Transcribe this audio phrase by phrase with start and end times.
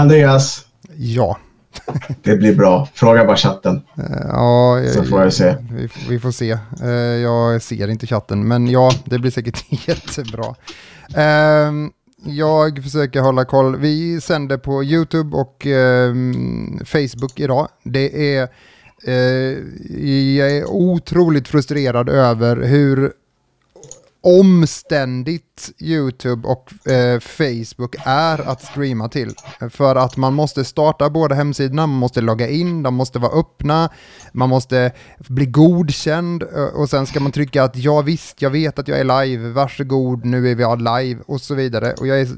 [0.00, 1.38] Andreas, Ja.
[2.22, 2.88] det blir bra.
[2.94, 3.82] Fråga bara chatten.
[3.98, 5.56] Eh, ja Så får jag se.
[5.72, 6.58] Vi, vi får se.
[6.82, 6.90] Eh,
[7.22, 10.54] jag ser inte chatten, men ja, det blir säkert jättebra.
[11.14, 11.90] Ehm,
[12.24, 13.76] jag försöker hålla koll.
[13.76, 17.68] Vi sänder på YouTube och ehm, Facebook idag.
[17.84, 18.48] Det är,
[19.06, 19.58] eh,
[20.36, 23.12] jag är otroligt frustrerad över hur
[24.20, 29.34] omständigt YouTube och eh, Facebook är att streama till.
[29.70, 33.90] För att man måste starta båda hemsidorna, man måste logga in, de måste vara öppna,
[34.32, 38.78] man måste bli godkänd eh, och sen ska man trycka att ja visst, jag vet
[38.78, 41.92] att jag är live, varsågod, nu är vi live och så vidare.
[41.92, 42.28] Och jag är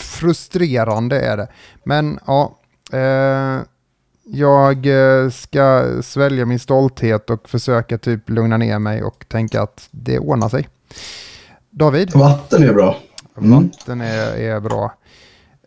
[0.00, 1.48] frustrerande är det.
[1.84, 2.58] Men ja,
[2.92, 3.62] eh,
[4.24, 9.88] jag eh, ska svälja min stolthet och försöka typ lugna ner mig och tänka att
[9.90, 10.68] det ordnar sig.
[11.70, 12.14] David?
[12.14, 12.96] Vatten är bra.
[13.38, 13.50] Mm.
[13.50, 14.94] Vatten är, är bra.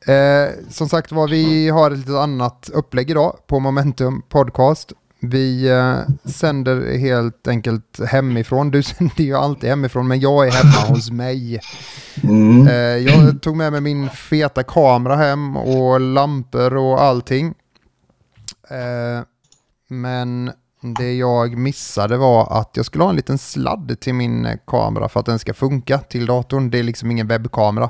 [0.08, 4.94] Eh, som sagt var, vi har ett lite annat upplägg idag på Momentum Podcast.
[5.20, 8.72] Vi eh, sänder helt enkelt hemifrån.
[8.72, 11.60] Du sänder ju alltid hemifrån, men jag är hemma hos mig.
[12.24, 12.68] Mm.
[12.68, 12.74] Eh,
[13.14, 17.54] jag tog med mig min feta kamera hem och lampor och allting.
[18.70, 19.24] Eh,
[19.88, 20.52] men
[20.94, 25.10] det jag missade var att jag skulle ha en liten sladd till min eh, kamera
[25.10, 26.70] för att den ska funka till datorn.
[26.70, 27.90] Det är liksom ingen webbkamera.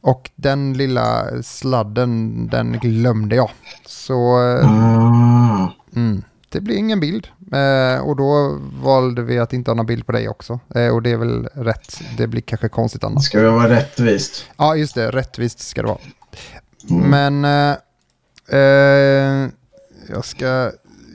[0.00, 3.50] Och den lilla sladden, den glömde jag.
[3.86, 5.72] Så eh, Ah.
[5.96, 7.28] mm, det blir ingen bild.
[7.52, 10.60] Eh, och då valde vi att inte ha någon bild på dig också.
[10.74, 12.00] Eh, och det är väl rätt.
[12.16, 13.24] Det blir kanske konstigt annars.
[13.24, 14.44] Ska vi vara rättvist?
[14.56, 15.10] Ja, just det.
[15.10, 15.98] Rättvist ska det vara.
[16.90, 17.10] Mm.
[17.10, 17.44] Men
[18.48, 19.50] eh,
[20.08, 20.70] jag ska...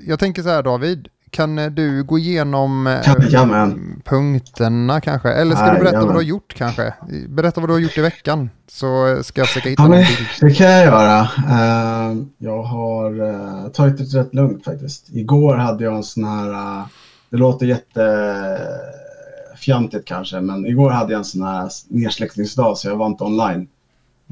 [0.08, 1.08] Jag tänker så här David.
[1.30, 4.02] Kan eh, du gå igenom eh, Jajamän.
[4.06, 5.30] punkterna kanske?
[5.30, 6.08] Eller ska du berätta vad Jajamän.
[6.08, 6.94] du har gjort kanske?
[7.30, 8.50] Berätta vad du har gjort i veckan.
[8.68, 10.04] Så ska jag försöka hitta Ja, men,
[10.42, 11.20] det kan jag göra.
[11.22, 15.10] Eh, jag har tagit det rätt lugnt faktiskt.
[15.10, 16.84] Igår hade jag en sån här,
[17.30, 23.08] det låter jättefjantigt kanske, men igår hade jag en sån här nedsläckningsdag så jag var
[23.08, 23.68] inte online.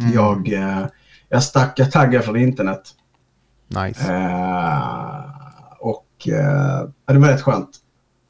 [0.02, 0.14] Mm.
[0.14, 0.50] Jag,
[1.30, 2.82] jag stack, jag taggade från internet.
[3.68, 4.14] Nice.
[4.14, 5.41] Eh,
[6.28, 7.70] och eh, det var rätt skönt.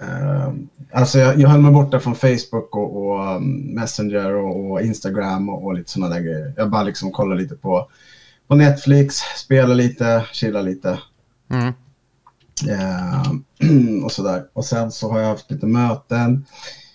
[0.01, 0.53] Eh,
[0.93, 5.49] alltså jag, jag höll mig borta från Facebook och, och um, Messenger och, och Instagram
[5.49, 6.53] och, och lite sådana där grejer.
[6.57, 7.89] Jag bara liksom kollade lite på,
[8.47, 10.99] på Netflix, spelade lite, chillade lite
[11.49, 11.73] Mm.
[12.69, 13.31] eh,
[14.03, 14.47] och sådär.
[14.53, 16.45] Och sen så har jag haft lite möten,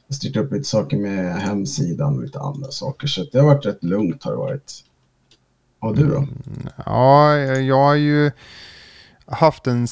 [0.07, 3.07] jag har styrt upp lite saker med hemsidan och lite andra saker.
[3.07, 4.73] Så det har varit rätt lugnt har det varit.
[5.79, 6.27] Och du då?
[6.87, 8.31] Ja, jag har ju
[9.27, 9.89] haft en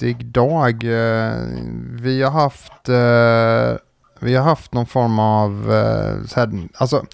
[0.00, 0.84] svettig dag.
[0.84, 1.32] Eh,
[2.00, 3.78] Vi har haft, eh,
[4.20, 7.04] vi har haft någon form av, eh, så här, alltså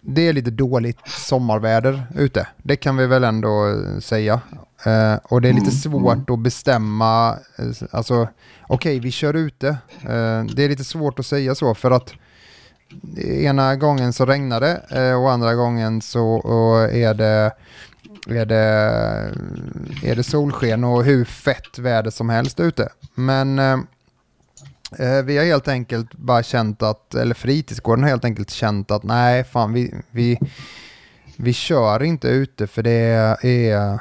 [0.00, 2.46] det är lite dåligt sommarväder ute.
[2.62, 4.40] Det kan vi väl ändå säga.
[4.84, 7.36] Eh, och det är lite Mm, svårt att bestämma,
[7.90, 8.28] alltså
[8.68, 9.68] okej vi kör ute.
[10.02, 12.12] Eh, det är lite svårt att säga så för att
[13.40, 16.40] ena gången så regnar det eh, och andra gången så
[16.92, 17.52] är det
[18.36, 19.34] är det,
[20.02, 22.88] är det solsken och hur fett väder som helst ute.
[23.14, 23.78] Men eh,
[24.98, 29.02] eh, vi har helt enkelt bara känt att, eller fritidsgården har helt enkelt känt att
[29.02, 30.38] nej, fan vi, vi,
[31.36, 33.98] vi kör inte ute för det är,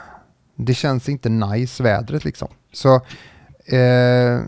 [0.56, 2.48] det känns inte nice vädret liksom.
[2.74, 2.96] Så
[3.66, 4.42] eh,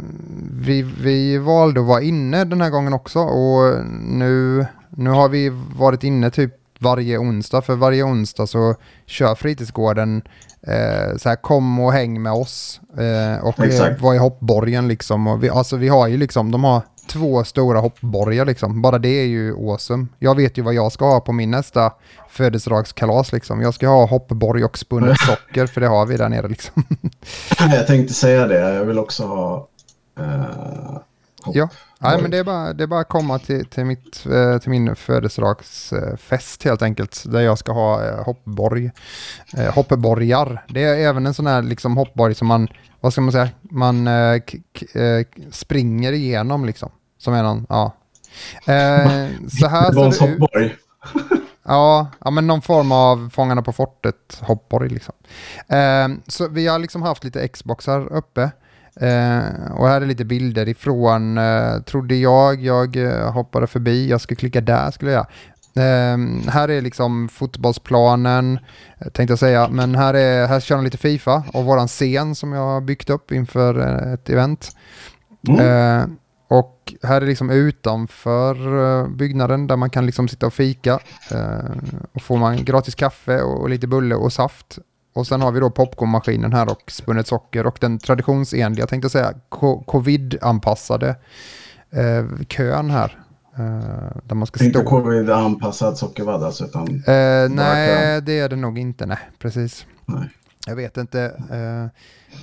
[0.52, 5.50] vi, vi valde att vara inne den här gången också och nu, nu har vi
[5.76, 8.76] varit inne typ varje onsdag, för varje onsdag så
[9.06, 10.22] kör fritidsgården
[10.62, 14.02] eh, så här kom och häng med oss eh, och eh, Exakt.
[14.02, 15.28] var i hoppborgen liksom.
[15.28, 18.82] Och vi, alltså vi har ju liksom, de har två stora hoppborgar liksom.
[18.82, 20.08] Bara det är ju awesome.
[20.20, 21.94] Jag vet ju vad jag ska ha på min nästa
[22.30, 23.62] födelsedagskalas liksom.
[23.62, 26.84] Jag ska ha hoppborg och spunnet socker för det har vi där nere liksom.
[27.58, 29.68] Jag tänkte säga det, jag vill också ha
[30.20, 30.94] eh,
[31.42, 31.56] hopp.
[31.56, 31.70] Ja,
[32.02, 34.70] Nej, men det är bara, det är bara att komma till, till, mitt, eh, till
[34.70, 37.24] min födelsedagsfest helt enkelt.
[37.26, 38.92] Där jag ska ha eh, hoppborg.
[39.58, 40.66] Eh, hoppborgar.
[40.68, 42.68] Det är även en sån här liksom hoppborg som man,
[43.00, 44.10] vad ska man säga, man
[45.52, 46.92] springer igenom liksom.
[47.18, 47.96] Som är någon, ja.
[49.60, 50.72] Så här ser det ut.
[51.64, 55.16] Ja, ja, men någon form av Fångarna på fortet hoppborg liksom.
[56.28, 58.52] Så vi har liksom haft lite Xboxar uppe.
[59.02, 64.22] Eh, och här är lite bilder ifrån, eh, trodde jag, jag eh, hoppade förbi, jag
[64.22, 65.26] skulle klicka där skulle jag.
[65.76, 66.18] Eh,
[66.48, 68.60] här är liksom fotbollsplanen,
[69.00, 72.54] tänkte jag säga, men här, är, här kör de lite Fifa och våran scen som
[72.54, 73.80] jag har byggt upp inför
[74.14, 74.70] ett event.
[75.48, 76.18] Mm.
[76.50, 81.00] Och här är liksom utanför byggnaden där man kan liksom sitta och fika.
[82.14, 84.80] Och får man gratis kaffe och lite bulle och saft.
[85.14, 89.12] Och sen har vi då popcornmaskinen här och spunnet socker och den traditionsenliga, tänkte jag
[89.12, 89.34] säga,
[89.86, 91.16] covid-anpassade
[91.92, 93.20] eh, kön här.
[93.56, 94.90] Eh, där man ska Inte stå.
[94.90, 96.88] covid-anpassad sockervadd alltså, utan...
[96.88, 99.06] Eh, nej, det är det nog inte.
[99.06, 99.86] Nej, precis.
[100.06, 100.30] Nej.
[100.68, 101.22] Jag vet inte.
[101.52, 102.02] Eh,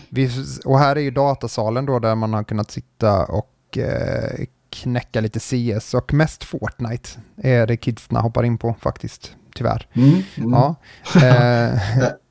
[0.09, 0.31] vi,
[0.65, 5.41] och här är ju datasalen då där man har kunnat sitta och eh, knäcka lite
[5.41, 9.89] CS och mest Fortnite är det kidsen hoppar in på faktiskt, tyvärr.
[9.95, 10.53] Mm, mm.
[10.53, 10.75] Ja.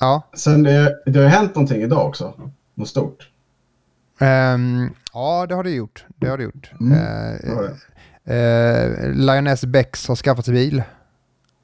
[0.00, 0.22] Ja.
[0.36, 2.34] Sen det, det har ju hänt någonting idag också.
[2.74, 3.28] Något stort.
[4.20, 6.04] Ehm, ja, det har det gjort.
[6.16, 6.70] Det har det gjort.
[6.80, 6.92] Mm,
[7.42, 7.64] det har
[8.34, 10.82] eh, Lioness Bex har skaffat bil.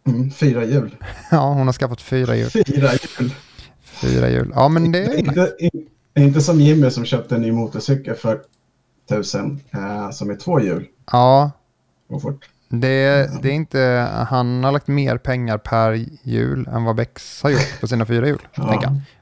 [0.07, 0.97] Mm, fyra hjul.
[1.31, 2.51] Ja, hon har skaffat fyra hjul.
[2.51, 3.35] Fyra hjul.
[3.83, 4.53] Fyra hjul.
[4.55, 5.19] Ja, men det är nice.
[5.19, 5.87] inte, in,
[6.19, 8.41] inte som Jimmy som köpte en ny motorcykel för
[9.09, 10.87] tusen eh, som är två hjul.
[11.13, 11.51] Ja,
[12.09, 12.49] Och fort.
[12.81, 14.09] Det, det är inte...
[14.31, 18.27] Han har lagt mer pengar per hjul än vad Bex har gjort på sina fyra
[18.27, 18.43] hjul.
[18.55, 18.81] Ja,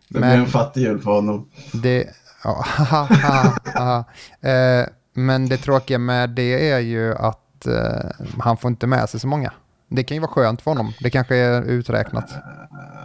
[0.09, 1.49] det Men- blir en fattig jul för honom.
[1.73, 2.07] Det...
[2.45, 4.05] Ja, haha, haha, haha.
[4.51, 9.21] Eh, men det tråkiga med det är ju att eh, han får inte med sig
[9.21, 9.53] så många.
[9.89, 10.93] Det kan ju vara skönt för honom.
[11.01, 12.31] Det kanske är uträknat.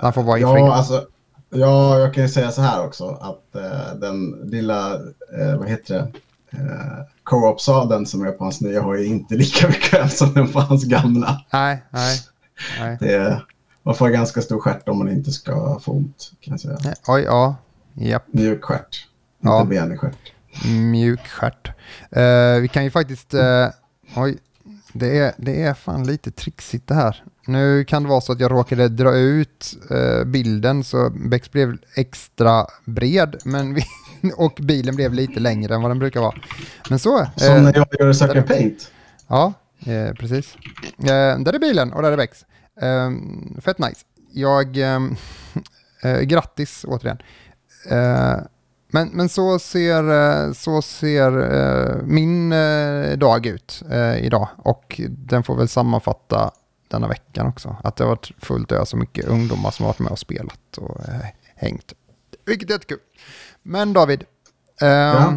[0.02, 0.40] Han får vara.
[0.40, 1.06] Ja, alltså,
[1.50, 4.94] ja, jag kan ju säga så här också att eh, den lilla,
[5.40, 6.12] eh, vad heter det,
[6.52, 10.60] eh, co-op-sadeln som är på hans nya har ju inte lika bekväm som den på
[10.60, 11.42] hans gamla.
[11.54, 12.20] Nej, nej,
[12.80, 12.98] nej.
[13.00, 13.46] Det är,
[13.84, 16.96] man får ganska stor stjärt om man inte ska få ont, kan jag säga.
[17.08, 17.56] Oj, ja.
[17.94, 18.24] Japp.
[18.32, 19.08] Mjuk stjärt,
[19.42, 19.62] Ja.
[19.62, 20.34] inte benig stjärt.
[20.66, 21.68] Mjukstjärt.
[22.18, 23.34] Uh, vi kan ju faktiskt...
[23.34, 23.68] eh,
[24.16, 24.38] oj,
[24.94, 27.24] det är, det är fan lite trixigt det här.
[27.48, 31.78] Nu kan det vara så att jag råkade dra ut eh, bilden så Bex blev
[31.96, 33.84] extra bred men vi,
[34.38, 36.36] och bilen blev lite längre än vad den brukar vara.
[36.90, 37.20] Men så.
[37.20, 38.92] eh, Som när jag gör Sucker Paint.
[39.28, 39.54] Ja,
[39.86, 40.56] eh, precis.
[41.00, 42.46] Eh, där är bilen och där är Bex.
[42.82, 43.12] Eh,
[43.62, 44.02] fett nice.
[44.32, 44.78] Jag...
[44.78, 45.00] Eh,
[46.04, 47.18] eh, grattis återigen.
[47.90, 48.36] Eh,
[48.92, 50.12] men, men så ser,
[50.48, 56.52] eh, så ser eh, min eh, dag ut eh, idag och den får väl sammanfatta
[56.88, 57.76] denna veckan också.
[57.84, 60.78] Att det har varit fullt ös och mycket ungdomar som har varit med och spelat
[60.78, 61.26] och eh,
[61.56, 61.94] hängt.
[62.46, 63.00] Vilket är jättekul.
[63.68, 64.24] Men David,
[64.82, 65.34] eh, Ja.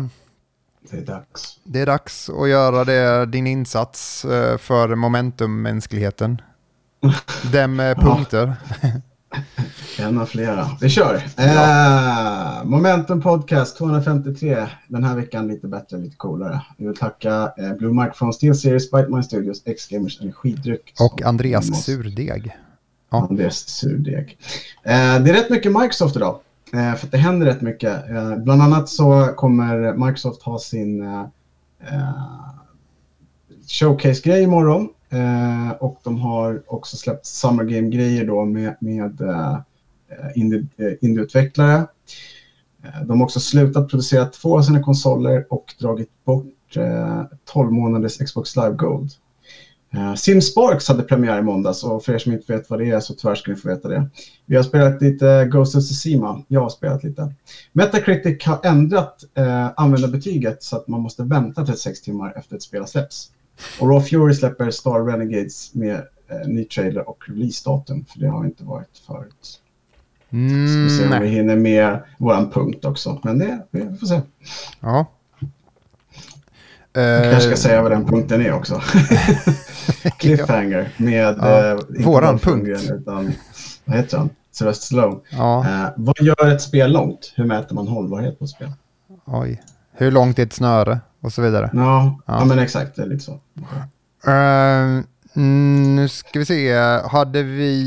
[0.91, 1.59] Det är dags.
[1.65, 6.43] det är dags att göra det, din insats eh, för momentum-mänskligheten.
[7.53, 8.03] Dem med Ja.
[8.03, 8.55] punkter.
[9.99, 10.69] En av flera.
[10.81, 11.23] Vi kör.
[11.37, 14.67] Eh, Momentum Podcast 253.
[14.89, 16.61] Den här veckan lite bättre, lite coolare.
[16.77, 20.95] Vi vill tacka eh, Blue Microphone, Steel Series, Bytemine Studios, X-Gamers Energidryck.
[21.01, 22.57] Och Andreas måste- surdeg.
[23.11, 23.27] Ja.
[23.31, 24.39] Andreas surdeg.
[24.83, 26.39] Eh, det är rätt mycket Microsoft idag.
[26.73, 28.11] Eh, för att det händer rätt mycket.
[28.11, 31.21] Eh, bland annat så kommer Microsoft ha sin eh,
[31.81, 32.51] eh
[33.69, 34.89] showcase-grej imorgon.
[35.11, 39.55] Eh, och de har också släppt Summer Game-grejer då med, med eh,
[40.09, 41.87] eh, indieutvecklare.
[42.85, 47.73] Eh, de har också slutat producera två av sina konsoler och dragit bort eh, 12
[47.73, 49.11] månaders Xbox Live Gold.
[49.95, 52.91] Uh, Sim Sparks hade premiär i måndags och för er som inte vet vad det
[52.91, 54.09] är så tyvärr ska ni få veta det.
[54.47, 56.43] Vi har spelat lite Ghost of Tsushima.
[56.49, 57.35] Jag har spelat lite.
[57.73, 62.81] Metacritic har ändrat uh, användarbetyget så att man måste vänta 36 timmar efter ett spel
[62.81, 63.31] har släppts.
[63.81, 68.45] Och Raw Fury släpper Star Renegades med uh, ny trailer och releasedatum för det har
[68.45, 69.61] inte varit förut.
[70.31, 71.29] Ska vi se Mm, om vi nej.
[71.29, 73.21] hinner med våran punkt också.
[73.25, 74.21] Men det, vi får se.
[74.81, 75.07] Ja.
[76.93, 78.83] Jag kanske ska säga vad den punkten är också.
[80.19, 81.37] Cliffhanger med...
[81.41, 82.91] Ja, eh, våran punkt.
[82.91, 83.33] Utan,
[83.85, 84.31] vad heter han?
[84.53, 85.21] Sylvester Stallone.
[85.31, 87.33] ja, Eh, vad gör ett spel långt?
[87.37, 88.73] Hur mäter man hållbarhet på spel?
[89.25, 89.63] oj.
[89.93, 91.01] Hur långt är ett snöre?
[91.21, 91.71] Och så vidare.
[91.73, 92.39] Ja, Ja.
[92.39, 92.45] ja.
[92.45, 92.97] men exakt.
[92.97, 93.41] Det är lite så.
[95.37, 96.75] Mm, nu ska vi se.
[97.11, 97.83] Hade vi...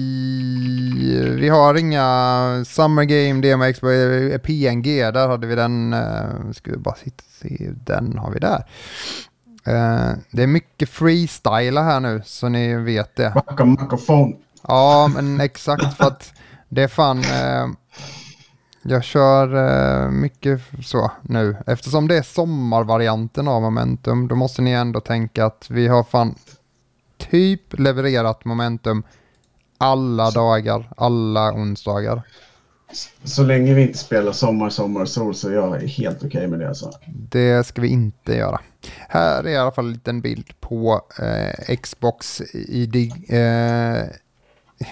[1.40, 5.12] Vi har inga Summer Game, DMX, eh, PNG.
[5.12, 5.94] Där hade vi den.
[5.94, 7.70] Uh, ska vi bara sitta se.
[7.86, 8.64] Den har vi där.
[9.66, 13.32] Eh, det är mycket freestyla här nu, så ni vet det.
[13.36, 14.36] Backa mikrofon.
[14.68, 16.34] Ja, men exakt för att
[16.70, 17.20] det är fan...
[17.20, 17.68] Eh,
[18.86, 21.58] jag kör eh, mycket så nu.
[21.68, 26.36] Eftersom det är sommarvarianten av momentum, då måste ni ändå tänka att vi har fan
[27.18, 29.04] typ levererat momentum
[29.78, 32.22] alla dagar, alla onsdagar.
[33.24, 36.60] Så länge vi inte spelar sommar, sommar och sol så är jag helt okej med
[36.60, 36.68] det.
[36.68, 36.92] Alltså.
[37.06, 38.60] Det ska vi inte göra.
[39.10, 43.14] Här är i alla fall en liten bild på eh, Xbox ID.
[43.30, 44.04] Eh,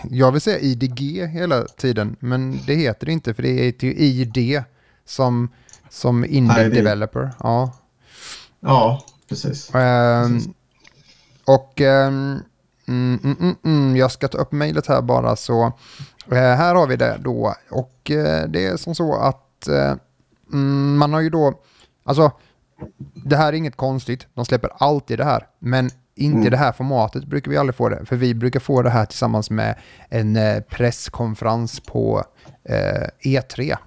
[0.09, 3.93] jag vill säga IDG hela tiden, men det heter det inte för det heter ju
[3.93, 4.63] ID
[5.05, 5.49] som,
[5.89, 6.73] som Indie ID.
[6.73, 7.31] Developer.
[7.39, 7.73] Ja.
[8.59, 9.75] Ja, precis.
[9.75, 10.51] Ehm, precis.
[11.45, 12.39] och ehm,
[12.91, 15.65] mm, mm, mm, mm, jag ska ta upp mejlet här bara så.
[16.31, 17.55] Eh, här har vi det då.
[17.71, 19.93] Och eh, det är som så att eh,
[20.53, 21.53] mm, man har ju då,
[22.03, 22.31] alltså
[23.13, 25.47] det här är inget konstigt, de släpper alltid det här.
[25.59, 26.51] Men inte Mm.
[26.51, 28.05] det här formatet brukar vi aldrig få det.
[28.05, 29.75] För vi brukar få det här tillsammans med
[30.09, 32.23] en eh, presskonferens på
[32.63, 33.77] eh, E3.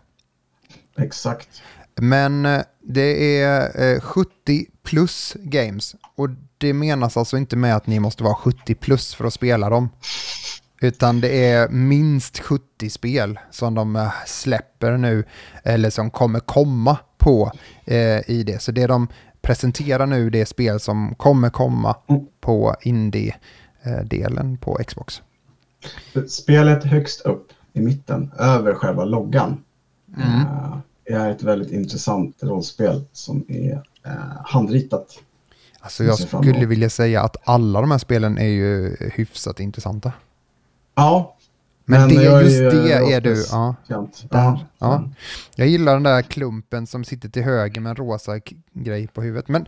[0.99, 1.49] Exakt.
[1.97, 5.95] Men eh, det är eh, 70 plus games.
[6.17, 9.71] Och det menas alltså inte med att ni måste vara 70 plus för att spela
[9.71, 9.89] dem.
[10.81, 15.25] Utan det är minst 70 spel som de eh, släpper nu,
[15.63, 17.53] eller som kommer komma på
[17.85, 18.63] eh, i det.
[18.63, 19.09] Så det de
[19.43, 22.27] presenterar nu det är spel som kommer komma Mm.
[22.41, 25.23] på indie-delen på Xbox.
[26.29, 29.63] Spelet högst upp i mitten, över själva loggan,
[30.17, 30.29] Mm.
[30.41, 34.13] eh, är ett väldigt intressant rollspel som är eh,
[34.45, 35.19] handritat.
[35.81, 40.13] Alltså jag skulle vilja säga att alla de här spelen är ju hyfsat intressanta.
[40.95, 41.37] Ja,
[41.85, 43.79] Men, det, jag just ju det är du, rollspelsfant.
[43.87, 44.07] ja.
[44.31, 45.05] Där, ja.
[45.57, 48.41] Jag gillar den där klumpen som sitter till höger med en rosa
[48.73, 49.49] grej på huvudet.
[49.49, 49.67] Men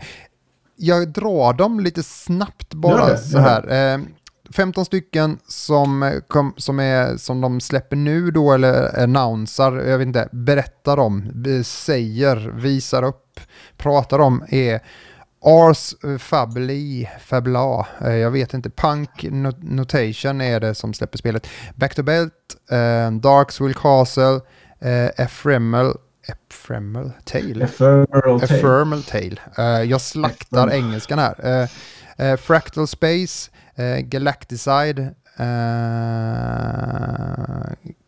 [0.76, 4.00] jag drar dem lite snabbt bara det, så här.
[4.48, 9.72] Eh, 15 stycken som, eh, kom, som, är, som de släpper nu då eller annonsar,
[9.76, 13.40] jag vet inte, berättar om, säger, visar upp,
[13.76, 14.80] pratar om är
[15.44, 21.46] Ars Fabli, Fabla, eh, jag vet inte, Punk Not- Notation är det som släpper spelet.
[21.74, 22.32] Back to Belt,
[22.70, 24.40] eh, Darkswill Castle,
[24.80, 25.96] eh, Ephemeral,
[26.28, 27.64] Ephemeral Tale.
[27.64, 28.44] Ephemeral Tale.
[28.58, 29.36] Ephemeral Tale.
[29.58, 31.34] Eh, jag slaktar Ephem- engelskan här.
[32.18, 35.94] Eh, eh, Fractal Space, eh, Galacticide, eh,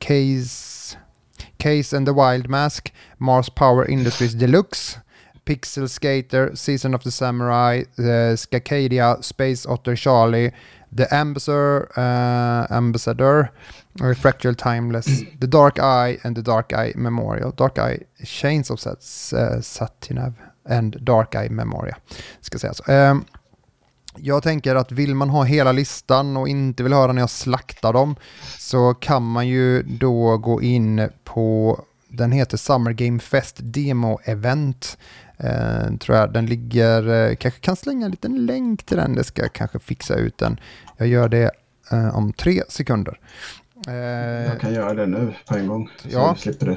[0.00, 0.96] Case,
[1.58, 4.98] Case and the Wild Mask, Mars Power Industries Deluxe,
[5.44, 10.52] Pixel Skater, Season of the Samurai, uh, Skacadia, Space Otter Charlie,
[10.92, 13.50] The Ambassador, uh, Ambassador,
[14.00, 17.52] uh, Fractal Timeless, The Dark Eye and The Dark Eye Memorial.
[17.52, 18.98] Dark Eye Chains of Sat-
[19.32, 20.34] uh, Satinav
[20.66, 21.96] and Dark Eye Memoria.
[22.40, 22.80] Ska sägas.
[22.88, 23.24] Ehm,
[24.22, 27.92] jag tänker att vill man ha hela listan och inte vill höra när jag slaktar
[27.92, 28.16] dem
[28.58, 34.98] så kan man ju då gå in på, den heter Summer Game Fest Demo Event.
[35.36, 39.24] Eh, tror jag den ligger, eh, kanske kan slänga en liten länk till den, det
[39.24, 40.60] ska jag kanske fixa ut den.
[40.96, 41.50] Jag gör det
[41.92, 43.20] eh, om tre sekunder.
[43.88, 45.90] Eh, Jag kan göra det nu på en gång.
[46.02, 46.34] Så Ja.
[46.38, 46.72] slipper du.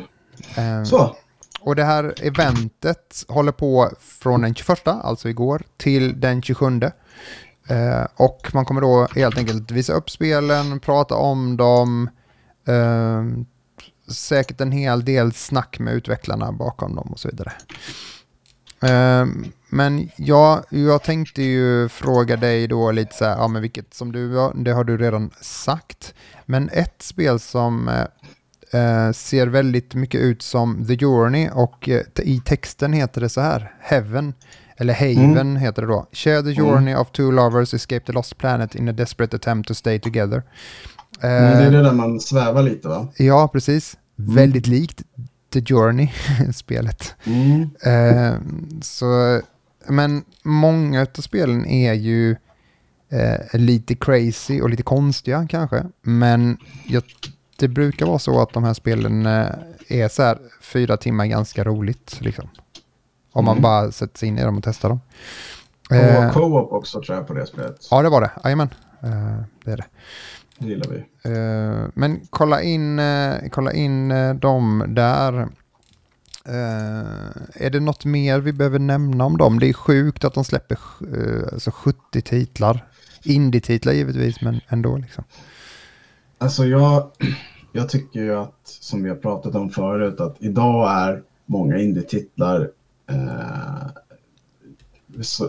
[0.62, 1.16] eh, Så,
[1.62, 6.82] och det här eventet håller på från den 21, alltså igår, till den 27.
[7.68, 12.10] Eh, och man kommer då helt enkelt visa upp spelen, prata om dem,
[12.68, 13.24] eh,
[14.14, 17.52] säkert en hel del snack med utvecklarna bakom dem och så vidare.
[18.84, 19.26] Eh,
[19.70, 24.12] men jag, jag tänkte ju fråga dig då lite så här, ja men vilket som
[24.12, 26.14] du, det har du redan sagt.
[26.46, 28.06] Men ett spel som eh,
[28.82, 33.42] eh, ser väldigt mycket ut som The Journey och eh, i texten heter det så
[33.42, 34.34] här, Heaven,
[34.82, 36.08] eller Haven heter det då.
[36.12, 39.74] Share the journey of two lovers escape the lost planet in a desperate attempt to
[39.74, 40.44] stay together.
[41.22, 43.08] men det är Eh, det där man svävar lite va?
[43.18, 43.98] ja, precis.
[44.16, 45.02] Väldigt likt
[45.54, 47.16] The Journey-spelet.
[47.26, 47.70] Mm.
[47.86, 48.34] Eh,
[48.82, 49.42] så,
[49.88, 52.36] men många av spelen är ju
[53.12, 55.84] eh, lite crazy och lite konstiga kanske.
[56.02, 56.58] Men
[56.88, 57.04] jag,
[57.60, 59.46] det brukar vara så att de här spelen eh,
[59.88, 62.18] är så här fyra timmar ganska roligt.
[62.22, 62.50] Liksom.
[63.32, 63.62] Om man Mm.
[63.62, 65.00] bara sätter sig in i dem och testar dem.
[65.90, 67.88] Och Eh, co-op också tror jag på det spelet.
[67.92, 68.32] ja, det var det.
[68.44, 68.70] Jajamän.
[69.04, 69.86] Eh, det är det.
[70.58, 70.98] Det gillar vi.
[71.32, 73.02] Eh, men kolla in,
[73.52, 74.10] kolla in
[74.40, 75.48] dem där.
[77.54, 79.60] Är det något mer vi behöver nämna om dem?
[79.60, 80.78] Det är sjukt att de släpper
[81.16, 82.88] uh, alltså 70 titlar.
[83.24, 84.98] Indie-titlar givetvis, men ändå.
[84.98, 85.24] Liksom.
[86.38, 87.12] Alltså jag,
[87.72, 92.70] jag tycker ju att, som vi har pratat om förut, att idag är många indie-titlar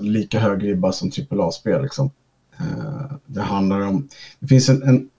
[0.00, 1.83] lika hög ribba som AAA-spel.
[1.83, 2.11] Liksom.
[2.61, 4.09] Eh, det handlar om,
[4.40, 5.11] det finns en, en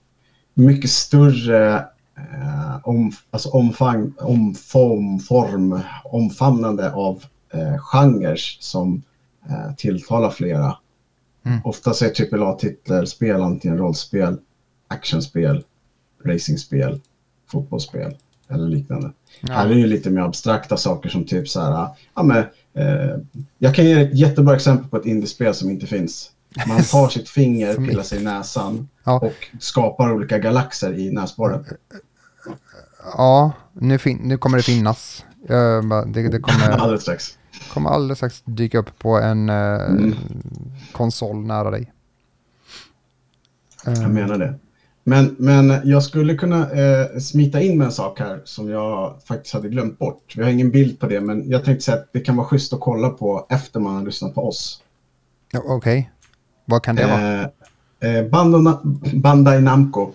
[0.54, 1.76] mycket större
[2.16, 7.24] eh, om, alltså omfang, omform, form, omfamnande av
[7.54, 9.02] eh, genrer som
[9.48, 10.76] eh, tilltalar flera.
[11.46, 11.60] Mm.
[11.64, 14.36] Oftast är AAA-titlar spel antingen rollspel,
[14.88, 15.64] actionspel,
[16.24, 17.00] racingspel,
[17.46, 18.16] fotbollsspel
[18.54, 19.12] eller liknande.
[19.42, 22.44] Här är det ju lite mer abstrakta saker som typ så här, ja men,
[22.74, 23.16] eh,
[23.58, 26.30] jag kan ge ett jättebra exempel på ett indiespel som inte finns.
[26.68, 29.18] Man tar sitt finger, pillar sig i näsan Ja.
[29.18, 31.64] och skapar olika galaxer i näsborren.
[33.16, 35.24] Ja, nu, nu kommer det finnas.
[36.06, 37.38] Det, det kommer, Alldeles strax.
[37.72, 40.14] kommer alldeles strax dyka upp på en eh, Mm.
[40.92, 41.92] konsol nära dig.
[43.84, 44.54] Jag menar det.
[45.06, 49.54] Men, men jag skulle kunna eh, smita in med en sak här som jag faktiskt
[49.54, 50.34] hade glömt bort.
[50.36, 52.72] Vi har ingen bild på det, men jag tänkte säga att det kan vara schysst
[52.72, 54.82] att kolla på efter man har lyssnat på oss.
[55.54, 56.10] Okej,
[56.64, 57.42] vad kan det vara?
[58.00, 58.74] Eh, eh, Bandai,
[59.14, 60.12] Bandai Namco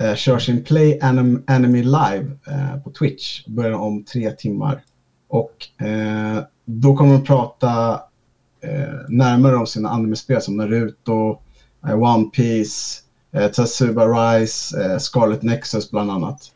[0.00, 3.46] eh, kör sin Play Anim, Anime Live eh, på Twitch.
[3.46, 4.84] Börjar om tre timmar.
[5.28, 8.00] Och eh, då kommer de prata
[9.08, 11.38] närmare om sina animespel som Naruto,
[11.82, 16.52] One Piece, eh, Tetsuba Rise, eh, Scarlet Nexus bland annat.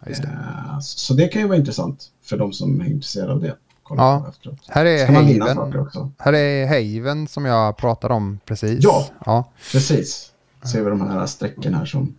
[0.00, 0.22] Ja, det.
[0.28, 3.56] Eh, så det kan ju vara intressant för de som är intresserade av det.
[3.82, 4.02] Kolla
[4.42, 4.52] Ja.
[4.68, 5.80] Här är Haven.
[5.80, 6.10] också?
[6.18, 8.78] Här är Haven som jag pratade om precis.
[8.84, 9.06] Ja.
[9.26, 10.32] Ja, Precis.
[10.72, 12.14] Ser vi de här strecken här som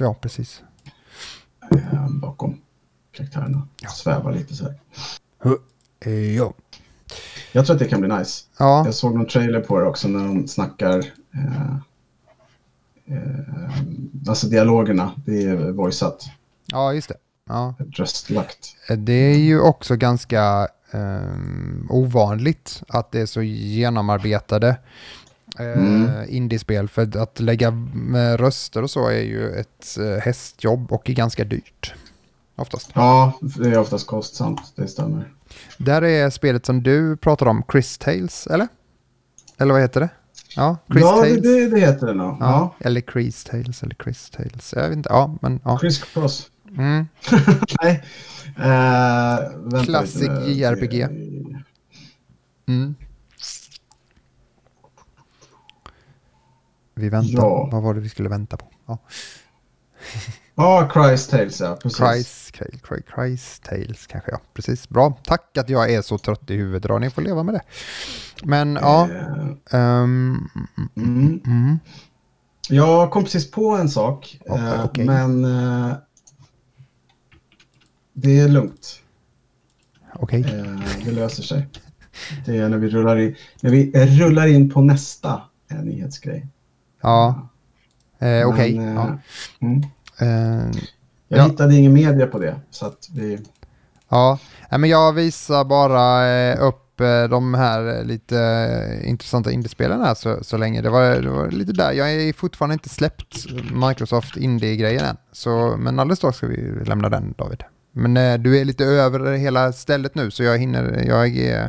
[0.00, 0.62] ja precis.
[1.70, 2.60] eh, bakom
[3.12, 3.68] karaktärerna.
[3.88, 4.74] Svävar lite så här.
[6.36, 6.52] Ja.
[7.52, 8.44] Jag tror att det kan bli nice.
[8.58, 10.98] Ja, Jag såg någon trailer på det också när de snackar.
[11.34, 11.76] Eh,
[14.28, 16.24] alltså dialogerna, det är voiceat.
[16.66, 17.14] ja just det.
[17.48, 17.74] Ja.
[17.92, 18.76] Röstlagt.
[18.98, 24.68] Det är ju också ganska ehm, ovanligt att det är så genomarbetade
[25.58, 26.10] eh, Mm.
[26.28, 26.88] indiespel.
[26.88, 31.44] För att lägga med röster och så är ju ett eh, hästjobb och är ganska
[31.44, 31.94] dyrt.
[32.56, 32.90] Oftast.
[32.94, 34.60] Ja, det är oftast kostsamt.
[34.76, 35.32] Det stämmer.
[35.78, 38.68] Där är spelet som du pratar om, Chris Tales, eller?
[39.58, 40.08] Eller vad heter det?
[40.56, 41.42] Ja, Chris ja, det, Tales.
[41.42, 42.36] det, det heter det nog.
[42.40, 42.74] Ja.
[42.80, 42.86] Ja.
[42.86, 44.72] Eller Chris Tales, eller Chris Tales.
[44.76, 45.78] Jag vet inte, ja, men ja.
[45.78, 46.50] Chris Cross.
[46.76, 47.08] Mm.
[47.82, 48.04] Nej.
[49.86, 50.50] Lite nu.
[50.52, 51.02] JRPG.
[52.68, 52.94] Mm.
[56.94, 57.68] Vi väntar, Ja.
[57.72, 58.66] vad var det vi skulle vänta på?
[58.86, 58.98] Ja.
[60.60, 61.76] Ja, Christ Tales, ja.
[61.82, 61.98] Precis.
[61.98, 64.38] Christ, Christ, Christ Tales kanske ja.
[64.54, 65.18] Precis, bra.
[65.24, 67.62] Tack att jag är så trött i huvudet idag, ni får leva med det.
[68.44, 69.08] Men ja,
[69.70, 70.48] Eh, ehm,
[70.96, 71.40] mm.
[71.46, 71.78] mm,
[72.68, 75.04] Jag kom precis på en sak, Okej, eh, okej.
[75.06, 75.92] men eh,
[78.12, 79.02] det är lugnt.
[80.14, 80.40] okej.
[80.40, 81.68] Eh, det löser sig.
[82.46, 85.42] Det är när vi rullar in, när vi rullar in på nästa
[85.82, 86.46] nyhetsgrej.
[87.02, 87.48] Ja,
[88.46, 88.74] okej.
[88.76, 89.18] Ja.
[89.60, 89.82] mm.
[90.20, 90.28] Eh,
[91.30, 91.44] Jag Ja.
[91.44, 93.38] hittade ingen media på det, så att vi...
[94.08, 94.38] Ja,
[94.70, 100.56] men jag visar bara eh, upp eh, de här lite intressanta indiespelen här så, så
[100.56, 100.82] länge.
[100.82, 101.92] Det var, det var lite där.
[101.92, 103.36] Jag är fortfarande inte släppt
[103.88, 105.16] Microsoft Indie-grejen än.
[105.32, 107.62] Så, men alldeles strax ska vi lämna den David.
[107.92, 111.66] Men eh, du är lite över hela stället nu så jag hinner, jag eh,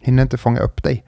[0.00, 1.04] hinner inte fånga upp dig.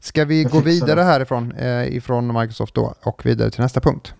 [0.00, 1.04] Ska vi Jag gå vidare det.
[1.04, 4.14] härifrån eh, ifrån Microsoft då och vidare till nästa punkt?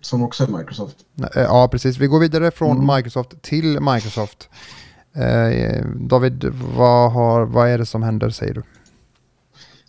[0.00, 0.96] Som också är Microsoft.
[1.36, 1.96] Eh, Ja, precis.
[1.98, 2.96] Vi går vidare från Mm.
[2.96, 4.48] Microsoft till Microsoft.
[5.14, 6.44] Eh, David,
[6.76, 8.62] vad, har, vad är det som händer säger du?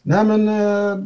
[0.02, 0.98] Nej, men eh,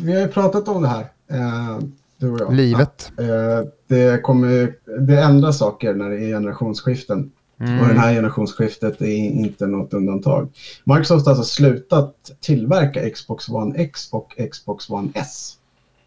[0.00, 1.00] vi har ju pratat om det här,
[1.30, 1.78] eh,
[2.18, 2.54] du och jag.
[2.54, 3.12] Livet.
[3.18, 4.74] Eh, det, kommer,
[5.06, 7.30] det ändrar saker när det är generationsskiften.
[7.60, 7.80] Mm.
[7.80, 10.48] Och det här generationsskiftet är inte något undantag.
[10.84, 15.52] Microsoft har alltså slutat tillverka Xbox One X och Xbox One S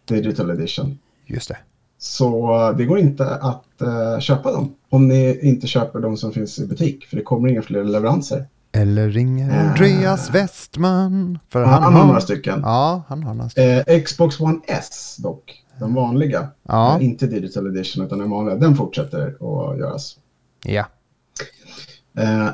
[0.04, 0.98] Digital Edition.
[1.26, 1.56] Just det.
[2.04, 6.32] Så eh, det går inte att eh, köpa dem om ni inte köper de som
[6.32, 7.04] finns i butik.
[7.06, 8.46] För det kommer inga fler leveranser.
[8.72, 9.70] Eller ringer Eh.
[9.70, 11.38] Andreas Westman.
[11.48, 12.60] För Han, han, har några stycken.
[12.62, 13.84] Ja, han har några stycken.
[13.86, 16.48] Eh, Xbox One S dock, den vanliga.
[16.62, 18.56] Ja, inte Digital Edition utan den vanliga.
[18.56, 20.16] Den fortsätter att göras.
[20.64, 20.84] ja.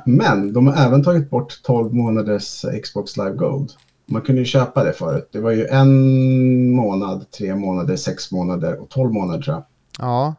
[0.04, 3.70] Men de har även tagit bort 12 månaders Xbox Live Gold.
[4.11, 5.29] Man kunde ju köpa det förut.
[5.33, 9.64] Det var ju en månad, tre månader, sex månader och 12 månader tror jag.
[9.99, 10.35] ja.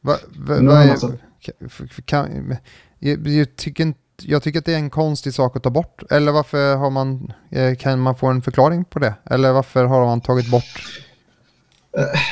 [0.00, 1.12] Va, va, är, man alltså-
[2.04, 2.56] kan,
[2.98, 6.02] jag, jag, tycker inte, jag tycker att det är en konstig sak att ta bort.
[6.10, 9.14] Eller varför har man, eh, kan man få en förklaring på det?
[9.24, 10.82] Eller varför har man tagit bort?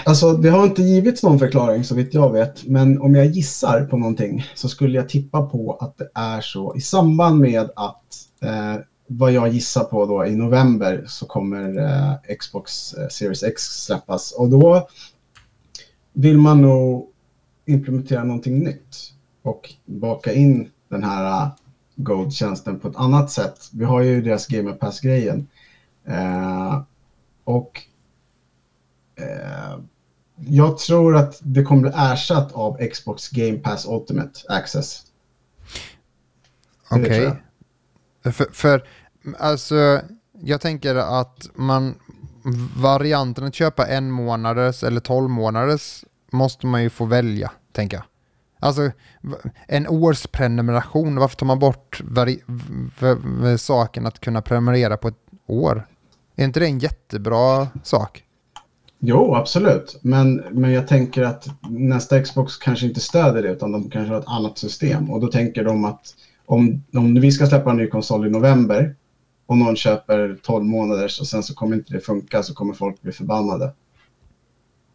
[0.05, 2.67] Alltså det har inte givits någon förklaring så vitt jag vet.
[2.67, 6.77] Men om jag gissar på någonting så skulle jag tippa på att det är så
[6.77, 8.05] i samband med att
[8.43, 8.75] eh,
[9.09, 14.33] vad jag gissar på då i november så kommer eh, Xbox eh, Series X släppas.
[14.33, 14.88] Och då
[16.12, 17.09] vill man nog
[17.66, 21.53] implementera någonting nytt och baka in den här uh,
[21.97, 23.71] Gold-tjänsten på ett annat sätt.
[23.73, 25.49] Vi har ju deras Game Pass-grejen.
[26.05, 26.83] Eh,
[27.44, 27.83] och
[29.16, 29.79] eh,
[30.37, 35.03] jag tror att det kommer bli ersatt av Xbox Game Pass Ultimate Access.
[36.90, 37.23] Okej.
[37.23, 37.37] jag.
[38.29, 38.85] Eh, för, för
[39.38, 40.01] alltså,
[40.41, 41.95] jag tänker att man
[42.77, 48.05] varianten att köpa en månaders eller tolv månaders måste man ju få välja, tänker jag.
[48.61, 48.91] Alltså
[49.67, 52.43] en årsprenumeration, varför tar man bort vari-
[53.01, 55.87] v- v- saken att kunna prenumerera på ett år?
[56.37, 58.25] Är inte det en jättebra sak?
[59.01, 59.99] Jo, absolut.
[60.03, 64.21] Men, men jag tänker att nästa Xbox kanske inte stöder det utan de kanske har
[64.21, 65.11] ett annat system.
[65.11, 66.14] Och då tänker de att
[66.49, 68.95] om, om vi ska släppa en ny konsol i november
[69.47, 73.03] och någon köper 12 månaders och sen så kommer inte det funka så kommer folk
[73.03, 73.73] bli förbannade.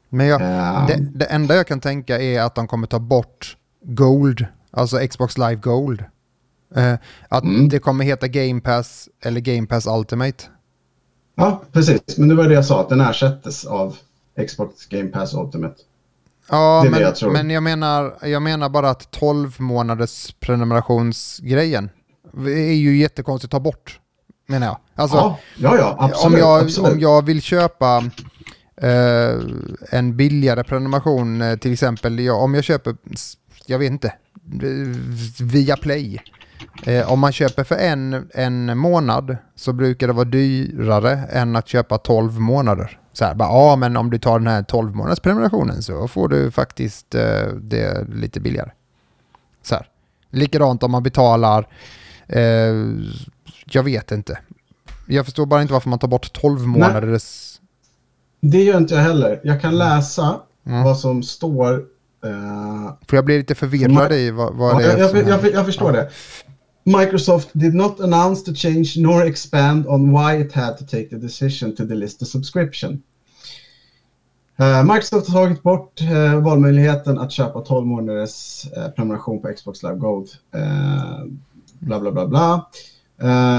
[0.10, 3.58] Men jag, Ehm, det, det enda jag kan tänka är att de kommer ta bort
[3.84, 6.04] Gold, alltså Xbox Live Gold.
[6.76, 6.94] Eh,
[7.30, 7.70] att Mm.
[7.70, 10.44] det kommer heta Game Pass eller Game Pass Ultimate.
[11.36, 12.18] Ja, precis.
[12.18, 13.98] Men det var det jag sa, att den ersättes av
[14.48, 15.76] Xbox Game Pass Ultimate.
[16.50, 21.90] Ja, men, jag men jag, menar, jag menar bara att 12 månaders prenumerationsgrejen
[22.38, 24.00] är ju jättekonstigt att ta bort,
[24.48, 24.78] menar jag.
[24.96, 26.34] Alltså, ja, ja, ja, absolut.
[26.34, 26.92] om, jag, absolut.
[26.92, 28.04] om jag vill köpa
[28.78, 29.40] eh,
[29.90, 32.96] en billigare prenumeration, eh, till exempel ja, om jag köper,
[33.66, 34.14] jag vet inte,
[35.40, 36.22] via Play.
[36.84, 41.68] Eh, om man köper för en, en månad så brukar det vara dyrare än att
[41.68, 43.00] köpa 12 månader.
[43.14, 46.28] Så här, bara, ja men om du tar den här 12 månaders prenumerationen så får
[46.28, 48.72] du faktiskt eh, det lite billigare.
[49.64, 49.88] Så här.
[50.30, 51.68] Likadant om man betalar,
[52.28, 52.42] eh,
[53.66, 54.40] jag vet inte.
[55.08, 57.50] Jag förstår bara inte varför man tar bort 12 månaders...
[58.42, 59.40] Det gör inte jag heller.
[59.44, 60.84] Jag kan läsa Mm.
[60.84, 61.74] vad som står.
[62.26, 65.54] eh, För jag blir lite förvirrad i vad, vad ja, det är jag, jag, jag,
[65.54, 66.10] jag förstår det.
[66.86, 71.16] Microsoft did not announce the change nor expand on why it had to take the
[71.18, 73.04] decision to delist the subscription.
[74.60, 79.84] Eh, Microsoft har tagit bort uh, valmöjligheten att köpa 12 månaders eh, prenumeration på Xbox
[79.84, 80.30] Live Gold.
[81.80, 82.68] Bla bla bla bla.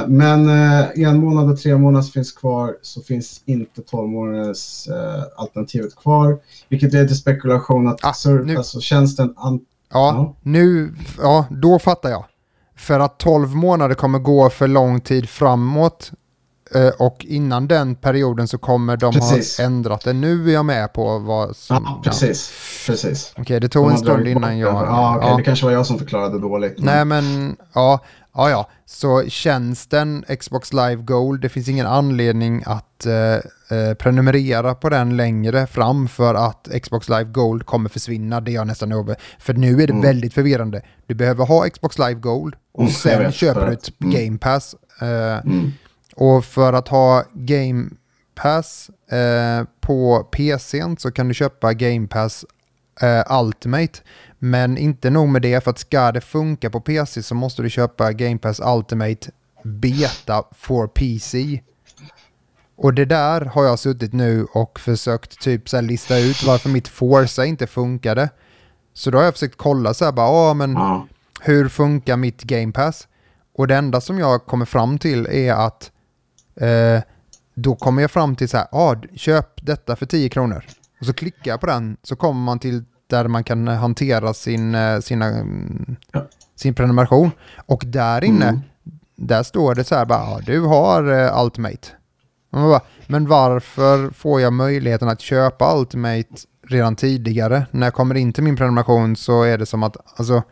[0.08, 4.88] Men uh, en månad och tre månader finns kvar så finns inte 12 månaders
[5.36, 6.38] alternativet kvar.
[6.68, 8.56] Vilket leder till spekulation att Ah, nu.
[8.56, 9.60] alltså, tjänsten an-
[9.90, 10.34] Ja, Ja.
[10.42, 12.24] nu, ja, då fattar jag.
[12.76, 16.12] För att 12 månader kommer gå för lång tid framåt
[16.74, 19.58] eh, och innan den perioden så kommer de Precis.
[19.58, 20.12] ha ändrat det.
[20.12, 21.84] Nu är jag med på vad som...
[21.86, 22.52] Ja, precis.
[22.86, 23.32] precis.
[23.36, 24.74] Okej, det De tog har en stund innan jag...
[24.74, 25.36] Ja, okej, ja.
[25.36, 26.74] det kanske var jag som förklarade dåligt.
[26.78, 28.00] Nej men, ja,
[28.34, 28.68] ja, ja.
[28.86, 33.14] Så tjänsten Xbox Live Gold, det finns ingen anledning att eh,
[33.78, 38.40] eh, prenumerera på den längre fram för att Xbox Live Gold kommer försvinna.
[38.40, 39.16] Det är jag nästan över.
[39.38, 40.02] För nu är det Mm.
[40.02, 40.82] väldigt förvirrande.
[41.06, 44.14] Du behöver ha Xbox Live Gold och Mm, sen vet, köper du ett mm.
[44.14, 44.74] Game Pass.
[45.00, 45.72] Eh, Mm.
[46.16, 47.90] och för att ha Game
[48.34, 52.44] Pass eh, på PCn så kan du köpa Game Pass
[53.02, 53.98] eh, Ultimate.
[54.38, 57.70] Men inte nog med det, för att ska det funka på PC så måste du
[57.70, 59.30] köpa Game Pass Ultimate
[59.64, 61.60] Beta for PC.
[62.76, 66.88] Och det där har jag suttit nu och försökt typ så lista ut varför mitt
[66.88, 68.30] Forza inte funkade.
[68.94, 70.76] Så då har jag försökt kolla så här bara, ja men
[71.40, 73.08] hur funkar mitt Game Pass?
[73.56, 75.92] Och det enda som jag kommer fram till är att
[76.60, 77.02] eh,
[77.54, 80.64] då kommer jag fram till så här, ah, köp detta för 10 kronor.
[81.00, 84.74] Och så klickar jag på den så kommer man till där man kan hantera sin,
[84.74, 86.26] eh, sina, mm, Ja.
[86.56, 87.30] sin prenumeration.
[87.66, 88.60] Och där inne, Mm.
[89.16, 91.88] där står det så här bara, du har eh, Ultimate.
[92.50, 96.28] Bara, Men varför får jag möjligheten att köpa Ultimate
[96.68, 97.66] redan tidigare?
[97.70, 100.42] När jag kommer in till min prenumeration så är det som att, alltså,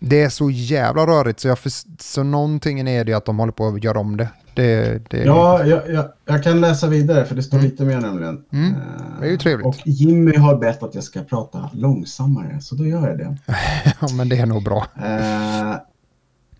[0.00, 3.52] det är så jävla rörigt så, jag förs- så någonting är det att de håller
[3.52, 4.28] på att göra om det.
[4.54, 7.70] Det, det Ja, jag, jag, jag kan läsa vidare för det står Mm.
[7.70, 8.44] lite mer nämligen.
[8.52, 9.66] Mm, Eh, det är ju trevligt.
[9.66, 13.36] Och Jimmy har bett att jag ska prata långsammare, så då gör jag det.
[14.00, 14.86] ja, men det är nog bra.
[14.96, 15.76] Eh,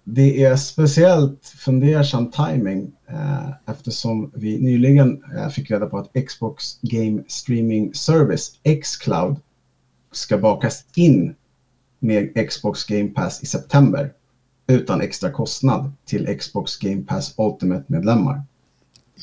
[0.05, 6.79] det är speciellt fundersam timing eh, eftersom vi nyligen eh, fick reda på att Xbox
[6.83, 8.51] Game Streaming Service,
[8.83, 9.37] Xcloud,
[10.13, 11.35] ska bakas in
[11.99, 14.13] med Xbox Game Pass i september
[14.67, 18.43] utan extra kostnad till Xbox Game Pass Ultimate-medlemmar.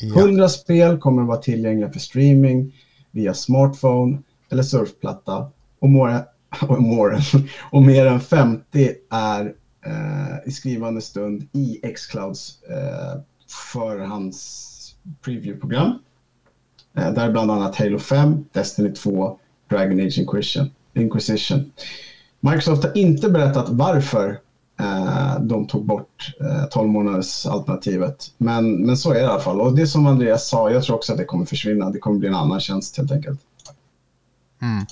[0.01, 0.19] Ja.
[0.19, 2.75] 100 spel kommer att vara tillgängliga för streaming
[3.11, 4.17] via smartphone
[4.49, 6.25] eller surfplatta och, more,
[6.61, 7.19] och, more,
[7.71, 9.53] och mer än 50 är
[9.85, 13.21] eh, i skrivande stund i Xclouds eh,
[13.73, 15.99] förhands preview-program.
[16.97, 20.69] Eh, där bland annat Halo 5, Destiny 2, Dragon Age Inquisition.
[20.93, 21.71] Inquisition.
[22.39, 24.39] Microsoft har inte berättat varför
[25.39, 28.31] de tog bort eh, 12 månaders alternativet.
[28.37, 29.61] Men, men så är det i alla fall.
[29.61, 31.89] Och det som Andreas sa, jag tror också att det kommer försvinna.
[31.89, 33.39] Det kommer bli en annan tjänst helt enkelt.
[34.61, 34.85] Mm.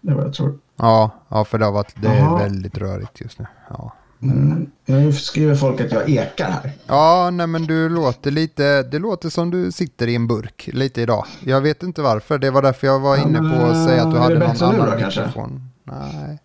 [0.00, 0.58] Det är vad jag tror.
[0.76, 3.46] Ja, ja, för det har varit det är väldigt rörigt just nu.
[3.70, 3.92] Ja.
[4.22, 4.70] Mm.
[4.86, 6.72] Nu skriver folk att jag ekar här.
[6.86, 11.02] Ja, nej men du låter lite, det låter som du sitter i en burk lite
[11.02, 11.24] idag.
[11.44, 14.16] Jag vet inte varför, det var därför jag var inne på att säga att du
[14.16, 15.20] är hade någon annan då, kanske?
[15.20, 15.70] mikrofon.
[15.84, 16.38] Nej.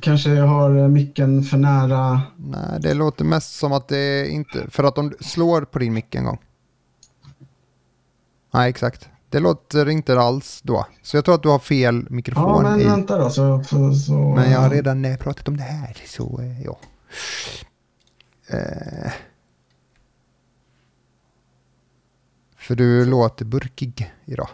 [0.00, 2.20] Kanske jag har micken för nära.
[2.36, 4.70] Nej, det låter mest som att det inte...
[4.70, 6.38] För att de slår på din mick en gång.
[8.54, 9.08] Nej, exakt.
[9.30, 10.86] Det låter inte alls då.
[11.02, 12.84] Så jag tror att du har fel mikrofon Ja, men i.
[12.84, 13.30] vänta då.
[13.30, 16.78] Så, så, så, Men jag har redan eh, pratat om det här, så eh, ja.
[18.46, 19.12] Eh.
[22.56, 24.48] För du låter burkig idag.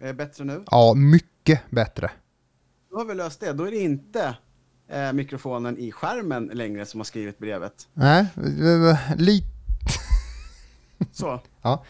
[0.00, 0.64] Är det bättre nu?
[0.70, 2.10] Ja, mycket bättre.
[2.96, 3.52] Då har vi löst det.
[3.52, 4.36] Då är det inte
[4.88, 7.88] eh, mikrofonen i skärmen längre som har skrivit brevet.
[7.94, 8.26] Nej,
[9.16, 9.46] lite...
[11.12, 11.40] Så.
[11.62, 11.84] Ja.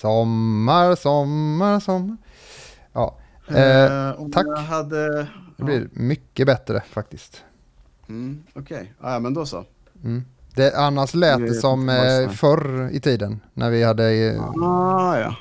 [0.00, 2.16] Sommar, sommar, sommar.
[2.92, 4.46] Ja, eh, Eh, om tack.
[4.58, 5.28] Hade...
[5.56, 7.44] det blir mycket bättre faktiskt.
[8.08, 9.64] Mm, Okej, ja, men då så.
[10.04, 10.24] Mm.
[10.54, 14.10] Det, annars lät Det som eh, förr i tiden när vi hade...
[14.10, 15.36] Eh, Ah, ja.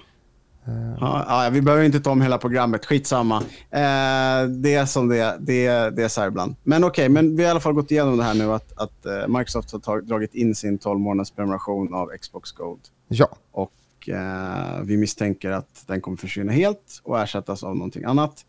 [0.69, 3.37] Eh, Ja, ja, vi behöver inte ta om hela programmet, skitsamma.
[3.71, 6.55] Eh, det är som det det det är så här ibland.
[6.63, 9.05] Men okej, men vi har i alla fall gått igenom det här nu att, att
[9.05, 12.81] eh, Microsoft har tag, dragit in sin 12 månaders prenumeration av Xbox Gold.
[13.07, 18.45] ja, Och eh, vi misstänker att den kommer försvinna helt och ersättas av någonting annat.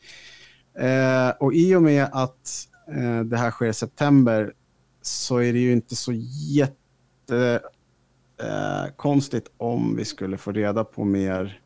[0.79, 4.53] Eh, och i och med att eh, det här sker i september
[5.03, 6.13] så är det ju inte så
[6.49, 7.61] jätte
[8.97, 11.61] konstigt om vi skulle få reda på mer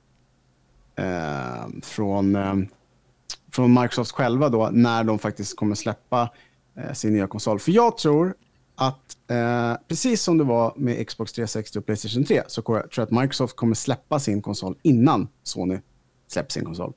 [1.83, 2.55] från, eh,
[3.53, 6.31] från Microsoft själva då när de faktiskt kommer släppa
[6.77, 7.59] eh, sin nya konsol.
[7.59, 8.35] För jag tror
[8.75, 13.03] att eh, precis som det var med Xbox 360 och Playstation 3 så tror jag
[13.03, 15.81] att Microsoft kommer släppa sin konsol innan Sony
[16.29, 16.93] släpper sin konsol.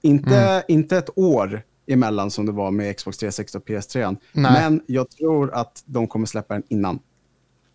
[0.00, 4.16] Inte, inte ett år emellan som det var med Xbox 360 och PS3.
[4.32, 4.52] Nej.
[4.52, 6.98] Men jag tror att de kommer släppa den innan.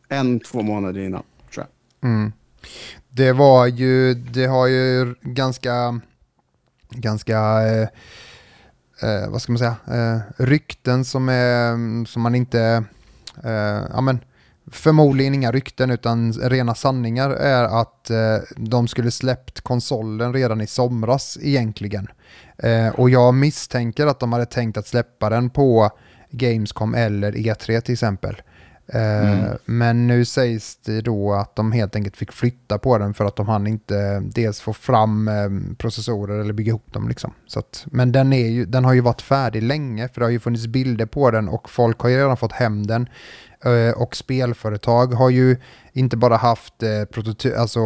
[0.09, 1.65] En, två månader innan, tror
[1.99, 2.09] jag.
[2.09, 2.31] Mm.
[3.15, 5.99] Det var ju, det har ju ganska,
[6.89, 7.87] ganska, eh,
[9.01, 12.83] eh, vad ska man säga, eh, rykten som, är, som man inte,
[13.43, 14.19] eh, ja men,
[14.71, 20.67] förmodligen inga rykten utan rena sanningar är att eh, de skulle släppt konsolen redan i
[20.67, 22.07] somras egentligen.
[22.57, 25.89] Eh, och jag misstänker att de hade tänkt att släppa den på
[26.31, 28.41] Gamescom eller E3 till exempel.
[28.87, 33.25] Eh, Men nu sägs det då att de helt enkelt fick flytta på den för
[33.25, 37.09] att de hann inte dels få fram eh, processorer eller bygga ihop dem.
[37.09, 37.33] Liksom.
[37.47, 40.31] Så att, men den, är ju, den har ju varit färdig länge för det har
[40.31, 43.09] ju funnits bilder på den och folk har ju redan fått hem den.
[43.65, 45.57] Eh, och spelföretag har ju
[45.93, 47.79] inte bara haft eh, prototy- alltså,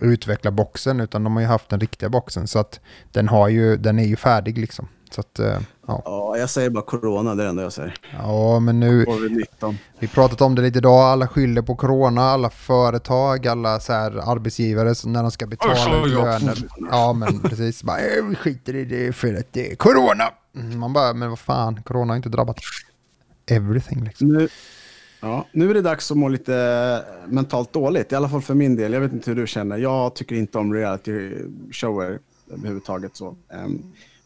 [0.00, 2.80] utveckla boxen utan de har ju haft den riktiga boxen så att
[3.12, 4.88] den, har ju, den är ju färdig liksom.
[5.14, 6.02] Så att, eh, ja.
[6.04, 7.94] Ja, jag säger bara corona, det är det enda jag säger.
[8.18, 9.74] ja, men nu, Covid-19.
[9.98, 14.30] vi pratat om det lite idag, alla skyller på corona, alla företag, alla så här
[14.32, 16.58] arbetsgivare så när de ska betala ut löner.
[16.90, 17.82] Ja, men precis.
[17.82, 20.24] Bara, "Eh, vi skiter i det för att det är corona.
[20.56, 22.56] Mm, Man bara, men vad fan, corona har inte drabbat
[23.50, 24.28] everything liksom.
[24.28, 24.48] Nu,
[25.20, 28.76] ja, nu är det dags att må lite mentalt dåligt, i alla fall för min
[28.76, 28.92] del.
[28.92, 29.76] Jag vet inte hur du känner.
[29.76, 32.18] Jag tycker inte om reality-shower
[32.52, 33.16] överhuvudtaget.
[33.16, 33.36] Så.
[33.52, 33.82] Ehm,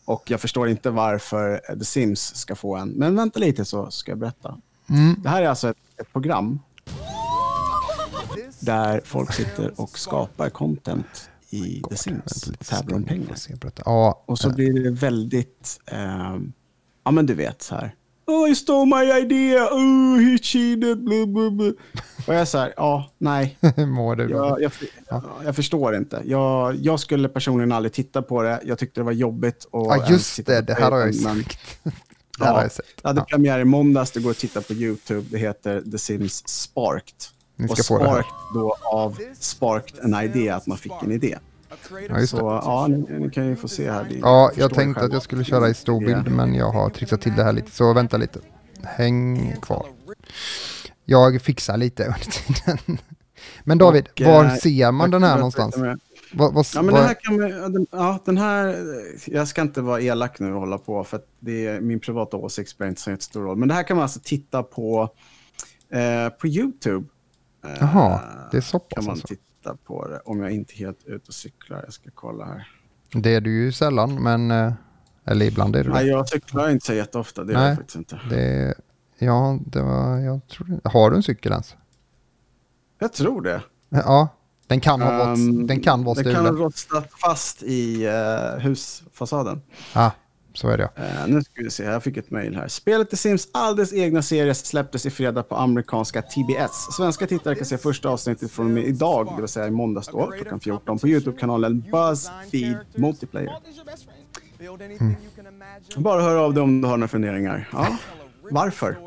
[0.06, 2.88] och jag förstår inte varför The Sims ska få en.
[2.88, 4.58] Men vänta lite så ska jag berätta.
[4.90, 5.14] Mm.
[5.22, 6.58] Det här är alltså ett, ett program
[8.60, 13.36] där folk sitter och skapar content i The Sims och tävlar om pengar.
[13.84, 16.52] Ja, Och så blir det väldigt, ehm,
[17.04, 17.94] ja men du vet så här.
[18.28, 21.72] Oh, he stole my idea, oh, he cheated, blah, blah, blah.
[22.26, 24.72] Och jag är så här, ja, nej, mår du jag, jag,
[25.08, 26.22] ja, jag förstår inte.
[26.24, 28.60] Jag, jag skulle personligen aldrig titta på det.
[28.64, 29.64] Jag tyckte det var jobbigt.
[29.70, 31.58] Och Ja, just det, det här har jag ju sagt.
[32.38, 32.84] Det här har Ja, jag sett.
[33.02, 33.24] det hade Ja.
[33.30, 34.10] premiär i måndags.
[34.10, 35.26] Det går att titta på YouTube.
[35.30, 37.14] Det heter The Sims Sparked.
[37.56, 38.22] Ni och ska få det här.
[38.22, 41.38] Sparked då av Sparked en idé, att man fick en idé.
[42.08, 42.42] Ja, just Så det.
[42.64, 44.06] ja, ni, ni kan ju få se här.
[44.20, 47.36] Ja, jag tänkte att jag skulle köra i stor bild, men jag har trixat till
[47.36, 47.70] det här lite.
[47.70, 48.38] Så vänta lite.
[48.82, 49.86] Häng kvar.
[51.04, 52.98] Jag fixar lite under tiden.
[53.64, 55.76] Men David, Och, var eh, ser man den kan här någonstans?
[56.32, 58.76] Vad, vad, Ja, men vad- den här kan vi, ja, den, ja, den här,
[59.26, 62.70] jag ska inte vara elak nu och hålla på, för det är min privata åsikt
[62.70, 63.56] spelar inte så jättestor roll.
[63.56, 65.08] Men det här kan man alltså titta på
[65.92, 67.06] eh, på YouTube.
[67.64, 69.34] Eh, Jaha, det är så kan pass man alltså.
[69.66, 71.80] Titta på det, om jag inte är helt ute och cyklar.
[71.84, 72.68] Jag ska kolla här.
[73.12, 74.50] Det är du ju sällan, men...
[74.50, 74.72] eh,
[75.24, 77.68] Eller ibland är du Nej, jag cyklar inte så jätteofta, det gör Nej.
[77.68, 78.20] jag faktiskt inte.
[78.30, 78.74] det
[79.18, 80.18] ja, det var...
[80.18, 80.80] Jag tror.
[80.84, 81.76] Har du en cykel ens?
[82.98, 83.62] Jag tror det.
[83.88, 84.28] Ja,
[84.66, 86.62] den kan, ha varit, Ehm, den kan vara Den kan ha stulen.
[86.62, 89.62] rostat fast i uh, husfasaden.
[89.94, 90.10] Ja,
[90.56, 90.90] så är det.
[90.96, 92.68] Eh, nu ska vi se, jag fick ett mejl här.
[92.68, 96.96] Spelet The Sims alldeles egna serie släpptes i fredag på amerikanska TBS.
[96.96, 100.08] Svenska tittare kan se första avsnittet från och med idag, det vill säga i måndags
[100.08, 103.52] då, klockan 14, på YouTube-kanalen BuzzFeed Multiplayer.
[104.60, 105.16] Imagine.
[105.96, 107.68] Bara hör av dig om du har några funderingar.
[107.72, 107.96] Ja.
[108.50, 108.98] Varför?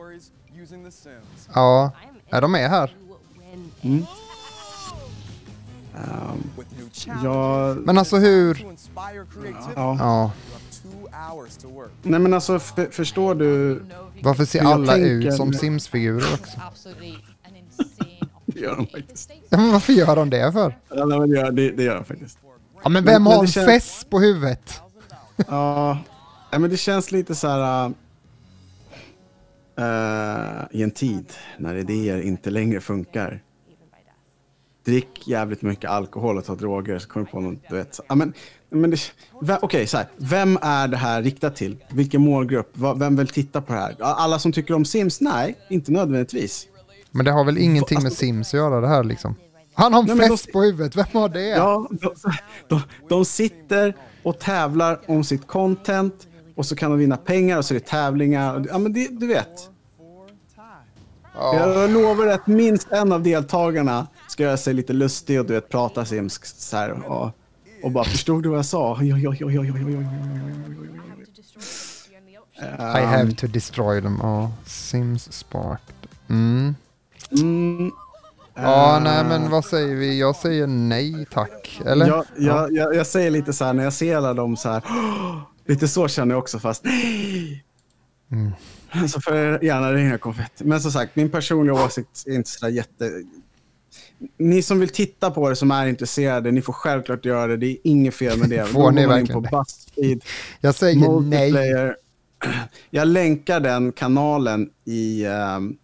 [1.53, 1.91] Ja,
[2.29, 2.95] är de med här?
[3.81, 4.05] Mm.
[6.79, 6.89] New
[7.23, 8.65] Ja, Men alltså hur...
[9.75, 9.97] ja.
[9.99, 10.31] Ja,
[12.03, 13.81] Nej men alltså för, förstår du?
[14.23, 16.59] varför ser Jag alla tänker- ut som Sims-figurer också?
[18.45, 19.31] Det gör de faktiskt.
[19.49, 20.77] Ja, men varför gör de det för?
[20.89, 22.39] Ja, nej, men det, gör, det, det gör de faktiskt.
[22.83, 24.81] Ja, men vem men har det en känns- fess på huvudet?
[25.47, 25.97] Ja,
[26.51, 27.93] ja, men det känns lite så här...
[29.77, 33.43] äh, I en tid när idéer inte längre funkar.
[34.85, 37.95] Drick jävligt mycket alkohol och ta droger så kommer du på något, du vet.
[37.95, 38.33] Så, ja, men,
[38.69, 38.95] men
[39.61, 40.07] Okej, så här.
[40.17, 41.77] Vem är det här riktat till?
[41.89, 42.71] Vilken målgrupp?
[42.95, 43.95] Vem vill titta på det här?
[43.99, 45.21] Alla som tycker om Sims?
[45.21, 46.67] Nej, inte nödvändigtvis.
[47.11, 49.35] Men det har väl ingenting med Sims att göra det här liksom?
[49.73, 51.47] Han har en Nej, de- på huvudet, vem har det?
[51.47, 52.13] Ja, de,
[52.67, 57.65] de, de sitter och tävlar om sitt content och så kan de vinna pengar och
[57.65, 58.65] så är det tävlingar.
[58.69, 59.69] Ja, men det, du vet.
[61.35, 61.55] Ja.
[61.55, 65.69] Jag lovar att minst en av deltagarna ska göra sig lite lustig och du vet,
[65.69, 67.31] prata simsk så här, och,
[67.83, 68.97] och bara förstod du vad jag sa?
[68.99, 70.05] Oj, oj, oj, oj, oj, oj, oj, oj.
[72.61, 74.19] I have to destroy them.
[74.21, 75.95] Ja, Sims sparked.
[76.29, 76.75] Mm.
[77.31, 77.91] Mm,
[78.61, 80.19] Ja, eh, nej men vad säger vi?
[80.19, 81.81] Jag säger nej tack.
[81.85, 82.07] Eller?
[82.07, 84.83] Jag, jag, jag, jag säger lite så här när jag ser alla dem så här.
[85.65, 87.65] Lite så känner jag också fast nej.
[89.09, 90.63] Så får jag gärna ringa konfetti.
[90.63, 93.11] Men som sagt, min personliga åsikt är inte så där jätte...
[94.37, 97.57] Ni som vill titta på det, som är intresserade, ni får självklart göra det.
[97.57, 98.65] Det är inget fel med det.
[98.67, 100.23] Får Då ni man in verkligen på Buzzfeed,
[100.61, 101.95] Jag säger nej.
[102.89, 105.75] Jag länkar den kanalen i, ehm,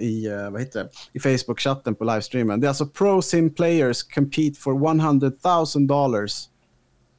[0.00, 0.90] i, eh, vad heter det?
[1.12, 2.60] i Facebook-chatten på livestreamen.
[2.60, 5.32] Det är alltså Pro Sim Players compete for 100
[5.74, 6.48] 000 dollars.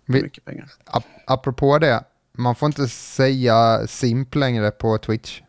[0.06, 0.72] Mycket pengar.
[0.86, 2.04] Ap- apropå det,
[2.38, 5.42] man får inte säga simp längre på Twitch.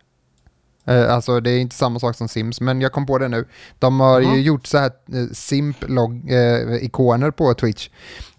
[0.91, 3.49] Eh, alltså det är inte samma sak som Sims, men jag kom på det nu.
[3.79, 4.35] De har Jaha.
[4.35, 7.89] ju gjort så här eh, simp-ikoner på Twitch.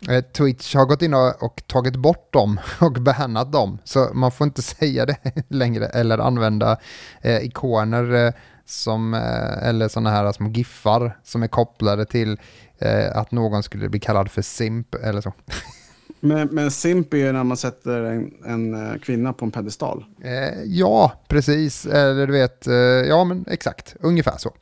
[0.09, 3.77] Eh, Twitch har gått in och, tagit bort dem och bannat dem.
[3.83, 6.77] Så man får inte säga det längre eller använda
[7.21, 8.33] eh, ikoner eh,
[8.65, 12.39] som, eh, eller sådana här små giffar som är kopplade till
[12.79, 15.33] eh, att någon skulle bli kallad för simp eller så.
[16.23, 20.05] Men, men simp är ju när man sätter en, en eh, kvinna på en pedestal.
[20.23, 21.85] Eh, ja, precis.
[21.85, 24.53] Eller du vet, eh, ja men exakt, ungefär så.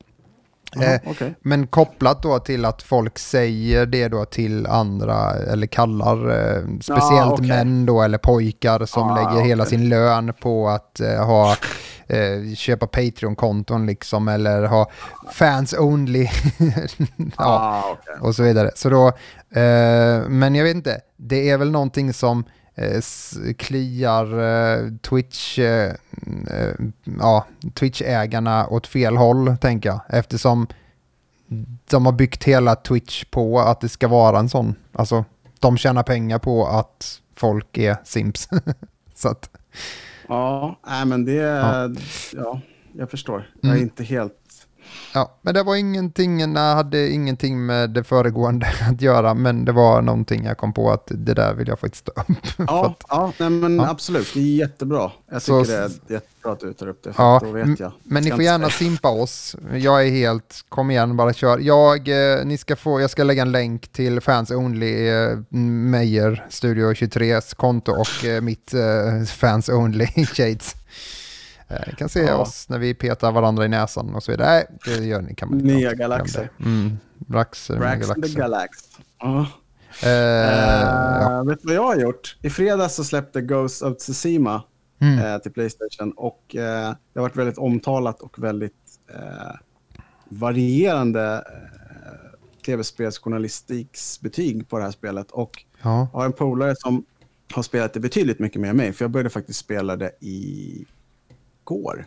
[0.82, 1.36] Eh, okej.
[1.41, 7.32] Men kopplat då till att folk säger det då till andra, eller kallar eh, speciellt
[7.34, 7.47] okej.
[7.47, 9.69] män då, eller pojkar som Ah, lägger hela okej.
[9.79, 11.55] sin lön på att eh, ha,
[12.55, 14.91] köpa Patreon-konton liksom, eller ha
[15.34, 16.27] fans only.
[17.38, 17.84] ja Ah,
[18.21, 18.71] och så vidare.
[18.75, 19.12] Så då,
[20.27, 22.43] men jag vet inte, det är väl någonting som
[23.58, 25.94] kliar eh, Twitch, eh,
[26.52, 26.74] eh,
[27.20, 30.02] ja, Twitch-ägarna åt fel håll, tänker jag.
[30.10, 30.68] Eftersom
[31.89, 35.26] de har byggt hela Twitch på att det ska vara en sån, alltså
[35.60, 38.50] de tjänar pengar på att folk är simps.
[39.15, 39.50] så att,
[40.28, 41.34] Ja, nej, men det...
[41.34, 41.89] Ja.
[42.34, 42.62] Ja,
[42.94, 43.50] jag förstår.
[43.62, 43.84] Jag är Mm.
[43.84, 44.34] inte helt...
[45.13, 49.71] ja, men det var ingenting, det hade ingenting med det föregående att göra, men det
[49.71, 52.28] var någonting jag kom på att det där vill jag faktiskt ta upp.
[52.67, 53.89] Ja, att- ja nej, men Ja.
[53.89, 54.32] absolut.
[54.34, 55.12] Det är jättebra.
[55.32, 57.13] Jag Så- tycker det är jättebra att du tar upp det.
[57.17, 57.91] Ja, då vet jag.
[58.04, 59.56] Men ni får gärna simpa oss.
[59.73, 61.60] Jag är helt, kom igen bara kör.
[61.60, 62.08] Jag,
[62.39, 66.93] eh, ni ska få, jag ska lägga en länk till Fans Only eh, Meyer Studio
[66.93, 70.75] 23s konto och eh, mitt eh, Fans Only Shades.
[71.69, 72.36] Eh, ni kan se Ja.
[72.38, 74.47] oss när vi petar varandra i näsan och så vidare.
[74.49, 75.36] Nej, det gör ni.
[75.36, 76.49] Kan man inte Nya galaxer.
[76.60, 78.39] Mm, Braxer, nya Rax the galaxer.
[78.39, 78.77] Galax.
[79.19, 79.47] Ja.
[80.03, 81.39] Eh, ja.
[81.39, 82.38] Eh, vet du vad jag har gjort?
[82.41, 84.63] I fredags så släppte Ghost of Tsushima
[85.01, 85.19] Mm.
[85.19, 88.73] eh, till Playstation och eh, det har varit väldigt omtalat och väldigt
[89.13, 89.55] eh,
[90.29, 95.32] varierande eh, tv-spelsjournalistiks betyg på det här spelet.
[95.32, 96.08] Och ja.
[96.13, 97.05] jag har en polare som
[97.53, 100.86] har spelat det betydligt mycket mer än mig, för jag började faktiskt spela det i
[101.69, 102.05] går.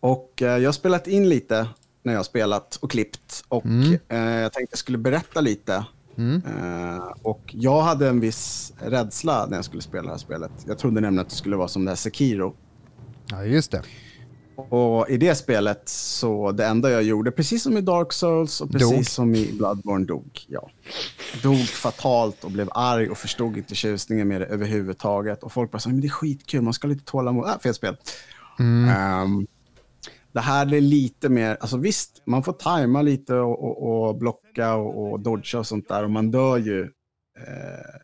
[0.00, 1.68] Och eh, jag har spelat in lite
[2.02, 3.98] när jag har spelat och klippt och Mm.
[4.08, 5.84] eh, jag tänkte jag skulle berätta lite.
[6.16, 6.42] Mm.
[6.46, 10.52] Eh, och jag hade en viss rädsla när jag skulle spela det här spelet.
[10.66, 12.54] Jag trodde nämligen att det skulle vara som det här Sekiro.
[13.30, 13.82] ja, just det.
[14.56, 18.70] Och i det spelet så det enda jag gjorde, precis som i Dark Souls och
[18.70, 19.06] precis Dog.
[19.06, 20.40] som i Bloodborne dog.
[20.48, 20.70] Ja.
[21.42, 25.42] Dog fatalt och blev arg och förstod inte tjusningen med det överhuvudtaget.
[25.42, 27.44] Och folk bara sa, men det är skitkul, man ska ha lite tålamod.
[27.46, 27.96] Ah, fel spel.
[28.58, 28.88] Mm.
[28.88, 29.46] Ehm,
[30.32, 34.74] det här är lite mer, alltså visst, man får tajma lite och, och, och blocka
[34.74, 36.04] och, och dodga och sånt där.
[36.04, 36.80] Och man dör ju,
[37.38, 38.00] eh,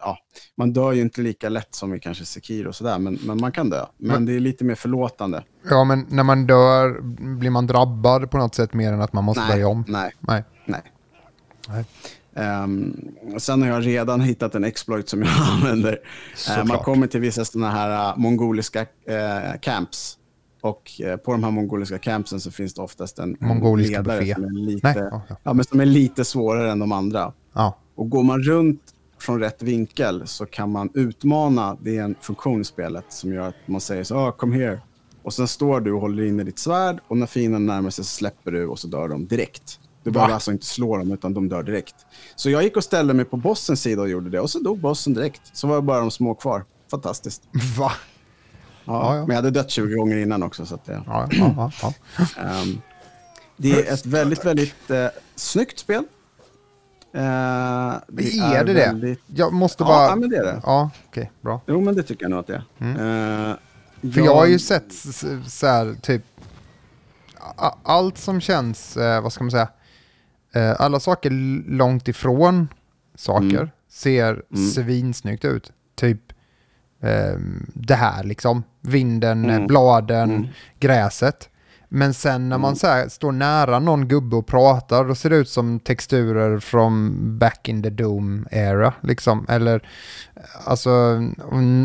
[0.00, 0.18] ja,
[0.56, 3.52] man dör ju inte lika lätt som i kanske Sekiro och sådär, men, men man
[3.52, 3.86] kan dö.
[3.96, 5.44] Men Men- det är lite mer förlåtande.
[5.70, 7.00] Ja, men när man dör
[7.36, 9.84] blir man drabbad på något sätt mer än att man måste nej, börja om.
[9.88, 10.44] nej, Nej.
[10.66, 10.82] nej.
[11.68, 11.84] Nej.
[13.34, 15.98] Och sen har jag redan hittat en exploit som jag använder.
[16.48, 20.18] Eh, man kommer till vissa sådana här uh, mongoliska eh, camps.
[20.60, 24.34] Och eh, på de här mongoliska campsen så finns det oftast en, Mongoliska ledare buffé.
[24.34, 25.52] som är, lite, Nej, ja, ja.
[25.54, 27.32] men som är lite svårare än de andra.
[27.52, 27.78] Ja.
[27.94, 28.80] Och går man runt
[29.18, 31.76] från rätt vinkel så kan man utmana.
[31.80, 34.80] Det är en funktion i spelet som gör att man säger så, ah, kom här.
[35.22, 38.10] Och sen står du och håller inne ditt svärd och när fienden närmar sig så
[38.10, 39.80] släpper du och så dör de direkt.
[40.04, 40.12] Du Va?
[40.14, 41.94] behöver alltså inte slå dem utan de dör direkt.
[42.36, 44.78] Så jag gick och ställde mig på bossens sida och gjorde det och så dog
[44.78, 45.40] bossen direkt.
[45.52, 46.64] Så var det bara de små kvar.
[46.90, 47.42] Fantastiskt.
[47.78, 47.92] Va?
[48.84, 49.20] Ja, Ja.
[49.20, 50.66] Men jag hade dött 20 gånger innan också.
[50.66, 51.28] Så att det, Ja,
[51.82, 51.92] ja,
[52.38, 52.80] ehm,
[53.56, 56.04] det är ett väldigt, väldigt eh, snyggt spel.
[57.14, 57.20] Eh,
[58.08, 58.86] Det är det det?
[58.86, 60.08] väldigt- Jag måste bara...
[60.08, 60.60] ja, men det är det.
[60.64, 61.60] Ja, okej, bra.
[61.66, 63.50] Jo, men det tycker jag nog att det är.
[63.50, 63.56] Eh,
[64.12, 64.92] För jag har ju sett
[65.46, 66.22] så här, typ,
[67.82, 69.68] allt som känns, eh, vad ska man säga,
[70.54, 71.30] eh, alla saker
[71.70, 72.68] långt ifrån
[73.14, 73.68] saker Mm.
[73.88, 74.42] ser
[74.74, 75.72] svinsnyggt ut.
[75.96, 76.20] Typ
[77.02, 79.66] ehm, det här liksom, vinden, Mm.
[79.66, 80.46] bladen, Mm.
[80.80, 81.48] gräset.
[81.88, 85.36] Men sen när man så här, står nära någon gubbe och pratar, då ser det
[85.36, 88.92] ut som texturer från back in the Doom era.
[89.00, 89.46] Liksom.
[89.48, 89.88] Eller
[90.64, 90.90] alltså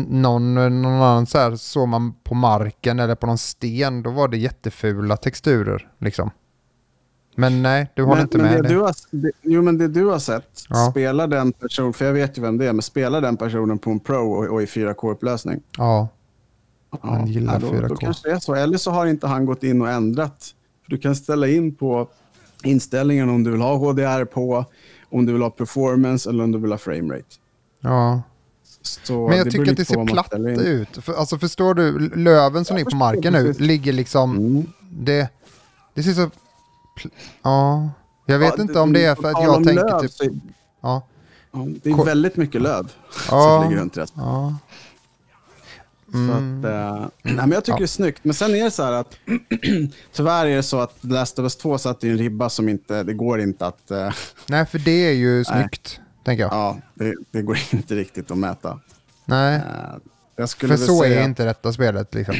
[0.08, 0.42] någon,
[0.82, 4.36] någon annan så här såg man på marken eller på någon sten, då var det
[4.36, 5.88] jättefula texturer.
[5.98, 6.30] Liksom.
[7.34, 8.74] Men nej, du håller men, inte men med det det.
[8.74, 10.88] du har, det, Jo, men det du har sett, Ja.
[10.90, 13.90] spelar den personen, för jag vet ju vem det är, men spelar den personen på
[13.90, 15.60] en Pro och, och i 4K-upplösning?
[15.76, 16.08] Ja,
[17.02, 17.88] Han gillar då, 4K.
[17.88, 18.54] Då kanske det är så.
[18.54, 20.54] Eller så har inte han gått in och ändrat.
[20.84, 22.08] För du kan ställa in på
[22.64, 24.64] inställningen om du vill ha HDR på,
[25.10, 27.24] om du vill ha performance eller om du vill ha framerate.
[27.80, 28.22] ja.
[28.82, 30.88] Så Men jag tycker att det ser platt ut.
[31.04, 34.66] För, alltså förstår du, löven som Jag ligger på marken nu ligger liksom, Mm.
[34.90, 35.28] det,
[35.94, 36.30] det ser så,
[37.42, 37.90] ja,
[38.26, 40.24] jag vet Ja, inte om det är för att jag tänker löv typ, så-
[40.82, 41.06] ja,
[41.52, 44.12] Ja, det är väldigt mycket löv som flyger runt rätt.
[44.16, 44.56] ja,
[46.12, 46.30] Så Mm.
[46.30, 48.24] att, eh, nej, men jag tycker det är snyggt.
[48.24, 49.16] Men sen är det så här att
[50.12, 53.02] tyvärr är det så att Last of Us 2 satte i en ribba som inte,
[53.02, 54.10] det går inte att, eh,
[54.46, 56.52] nej för det är ju snyggt, tänker jag.
[56.52, 58.78] ja, det, det går inte riktigt att mäta.
[59.24, 59.62] Nej, Eh,
[60.36, 62.34] jag skulle för så säga, är inte detta spelet liksom.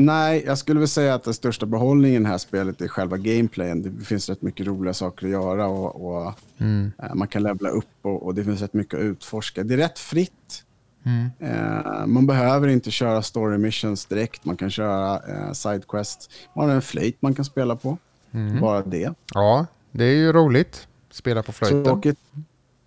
[0.00, 3.16] Nej, jag skulle väl säga att den största behållningen i det här spelet är själva
[3.16, 3.82] gameplayen.
[3.98, 6.92] Det finns rätt mycket roliga saker att göra och, och Mm.
[7.02, 9.62] eh, man kan levla upp och, och det finns rätt mycket att utforska.
[9.62, 10.64] Det är rätt fritt.
[11.04, 11.30] Mm.
[11.38, 14.44] Eh, man behöver inte köra story missions direkt.
[14.44, 16.28] Man kan köra eh, sidequests.
[16.56, 17.98] Man har en flöjt man kan spela på.
[18.32, 18.60] Mm.
[18.60, 19.12] Bara det.
[19.34, 20.88] Ja, det är ju roligt.
[21.10, 21.84] Spela på flöjten.
[21.84, 22.18] Tråkigt,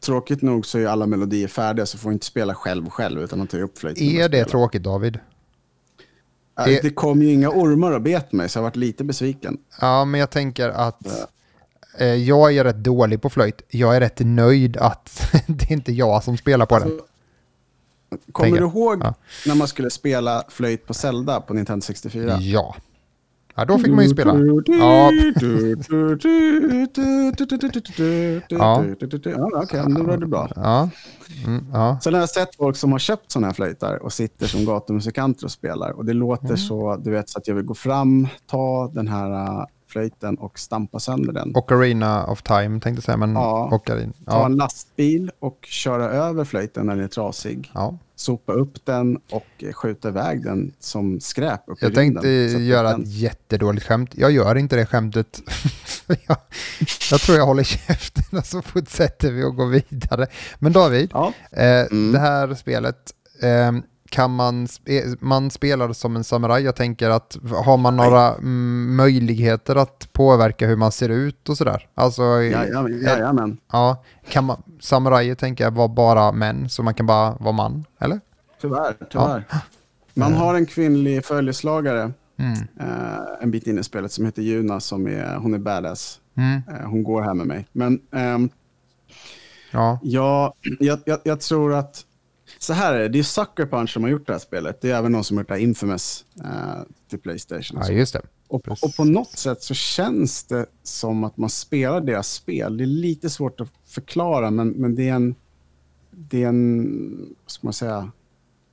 [0.05, 3.47] tråkigt nog så är alla melodier färdiga så får inte spela själv själv utan man
[3.47, 4.03] tar upp flöjten.
[4.03, 5.19] Är det tråkigt David?
[6.55, 9.57] Det- Det kom ju inga ormar och bet mig så jag varit lite besviken.
[9.81, 11.07] Ja, men jag tänker att
[11.97, 13.61] eh, jag är rätt dålig på flöjt.
[13.69, 16.99] Jag är rätt nöjd att det är inte jag som spelar på den.
[18.31, 19.13] Kommer Tänker du ihåg Ja.
[19.45, 22.37] när man skulle spela flöjt på Zelda på Nintendo 64?
[22.41, 22.75] Ja.
[23.55, 24.33] Ja, då fick man ju spela.
[24.65, 25.11] Ja,
[28.49, 28.83] Ja.
[29.31, 30.49] Ja, okej, nu var det bra.
[30.55, 30.89] ja.
[31.47, 31.99] Mm, ja.
[32.03, 35.45] Sen har jag sett folk som har köpt sådana här flöjtar och sitter som gatumusikanter
[35.45, 35.91] och spelar.
[35.91, 39.31] Och det låter så, du vet, så att jag vill gå fram, ta den här
[39.59, 41.51] äh, flöjten och stampa sönder den.
[41.55, 43.69] Ocarina of Time tänkte jag säga, men Ja.
[43.71, 44.13] Ocarina.
[44.25, 44.45] Ta Ja.
[44.45, 47.71] en lastbil och köra över flöjten när den är trasig.
[47.73, 47.97] ja.
[48.15, 52.49] Sopa upp den och skjuta iväg den som skräp upp i Jag tänkte rymden.
[52.51, 54.09] Så att göra den- ett jättedåligt skämt.
[54.15, 55.41] Jag gör inte det skämtet.
[56.27, 56.37] jag,
[57.11, 60.27] jag tror jag håller käften och så fortsätter vi och går vidare.
[60.59, 62.11] Men David, Ja, Eh, Mm.
[62.11, 62.97] Det här spelet,
[63.41, 63.71] eh,
[64.11, 66.63] kan man, spe, man spelar som en samuraj.
[66.63, 71.57] Jag tänker att har man några mm, möjligheter att påverka hur man ser ut och
[71.57, 71.87] sådär?
[71.95, 73.57] Alltså, ja, ja, jajamän.
[73.71, 77.85] ja, kan man, samurajer tänker jag var bara män, så man kan bara vara man,
[77.99, 78.19] eller?
[78.61, 79.47] Tyvärr, tyvärr.
[80.13, 82.53] Man har en kvinnlig följeslagare Mm.
[82.79, 84.79] eh, en bit in i spelet som heter Juna.
[84.79, 86.19] Som är, hon är badass.
[86.37, 86.61] Mm.
[86.67, 87.67] Eh, hon går här med mig.
[87.71, 88.49] Men ehm,
[89.71, 90.53] Ja, jag,
[91.05, 92.05] jag, jag tror att...
[92.61, 94.81] Så här är det, det är Sucker Punch som har gjort det här spelet.
[94.81, 97.79] Det är även någon som har gjort det här Infamous eh, till Playstation.
[97.81, 98.21] ja just det.
[98.47, 102.77] Och, och på något sätt så känns det som att man spelar deras spel.
[102.77, 105.35] Det är lite svårt att förklara, men, men det är en...
[106.11, 107.35] Det är en...
[107.43, 108.11] Vad ska man säga?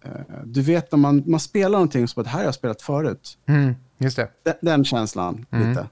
[0.05, 0.11] Eh,
[0.45, 3.39] du vet när man, man spelar någonting som att det här har jag spelat förut.
[3.47, 4.29] Mm, just det.
[4.43, 5.69] Den, den känslan Mm.
[5.69, 5.87] lite.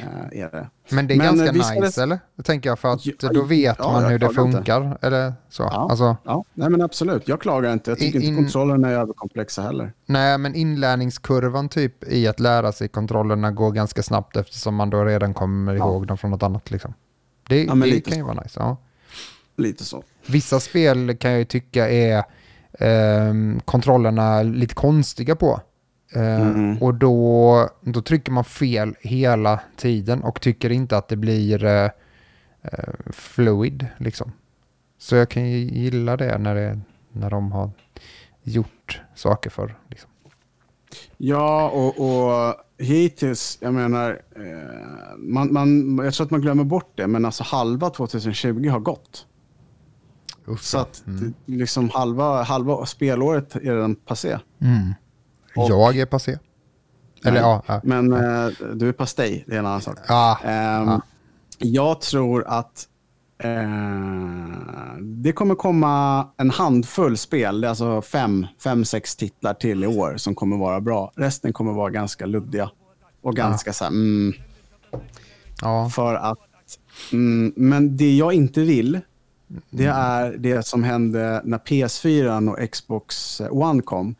[0.00, 0.68] Eh, är det.
[0.90, 2.18] Men det är Men, ganska eh, nice eller?
[2.36, 4.34] Det tänker jag för att Ja, då vet ja, man hur det inte.
[4.34, 4.98] funkar.
[5.02, 5.62] Eller så.
[5.62, 5.86] Ja.
[5.90, 7.28] Alltså, Ja, nej men absolut.
[7.28, 7.90] Jag klagar inte.
[7.90, 9.92] Jag tycker In- inte kontrollerna är överkomplexa heller.
[10.06, 15.04] nej, men inlärningskurvan typ i att lära sig kontrollerna går ganska snabbt eftersom man då
[15.04, 16.70] redan kommer ihåg dem från något annat.
[16.70, 16.94] Liksom.
[17.48, 18.28] Det, det lite kan ju så.
[18.34, 18.76] vara nice.
[19.56, 20.02] Lite så.
[20.26, 22.24] Vissa spel kan jag ju tycka är
[22.78, 25.60] ehm, kontrollerna lite konstiga på.
[26.14, 26.78] Mm.
[26.82, 31.90] Och då, då trycker man fel hela tiden och tycker inte att det blir eh,
[32.62, 33.86] eh, fluid.
[33.98, 34.32] Liksom.
[34.98, 36.80] Så jag kan ju gilla det när, det
[37.12, 37.70] när de har
[38.42, 39.78] gjort saker för.
[39.88, 40.10] Liksom.
[41.16, 46.92] Ja, och, och hittills, jag menar, eh, man, man, jag tror att man glömmer bort
[46.94, 49.26] det, men alltså halva 2020 har gått.
[50.48, 51.34] Usch, Så att mm.
[51.46, 54.38] liksom halva, halva spelåret är redan passé.
[54.60, 54.94] Mm.
[55.56, 56.38] Och- Jag är passé.
[57.24, 57.62] Eller ja.
[57.66, 57.80] ja.
[57.84, 59.98] Men eh, du är pastej, det är en annan sak.
[60.08, 61.00] Ah.
[61.58, 62.88] Jag tror att
[63.38, 69.84] eh, det kommer komma en handfull spel, det är alltså fem, fem, sex titlar till
[69.84, 71.12] i år som kommer vara bra.
[71.16, 72.70] Resten kommer vara ganska luddiga
[73.22, 74.32] och ganska så här, mm,
[75.60, 75.90] ja.
[75.94, 76.38] för att...
[77.12, 79.00] Mm, men det jag inte vill,
[79.70, 84.14] det är det som hände när PS4 och Xbox One kom.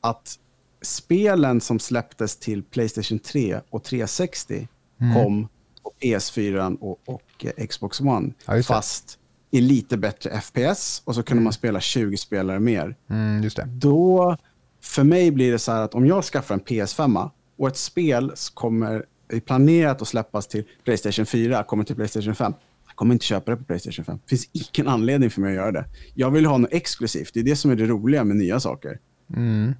[0.00, 0.34] Att
[0.82, 4.68] spelen som släpptes till Playstation 3 och 360
[5.14, 5.48] kom
[5.82, 8.32] på PS4 och, och eh, Xbox One.
[8.46, 9.18] Ja, fast
[9.50, 13.64] i lite bättre FPS och så kunde man spela 20 spelare mer Mm, just det.
[13.72, 14.36] då,
[14.82, 18.32] för mig blir det så här att om jag skaffar en PS5 och ett spel
[18.54, 22.52] kommer, är planerat att släppas till Playstation 4, kommer till Playstation 5.
[22.86, 24.18] Jag kommer inte köpa det på Playstation 5.
[24.24, 25.84] Det finns ingen anledning för mig att göra det.
[26.14, 27.30] Jag vill ha något exklusivt.
[27.34, 28.98] Det är det som är det roliga med nya saker.
[29.36, 29.74] Mm.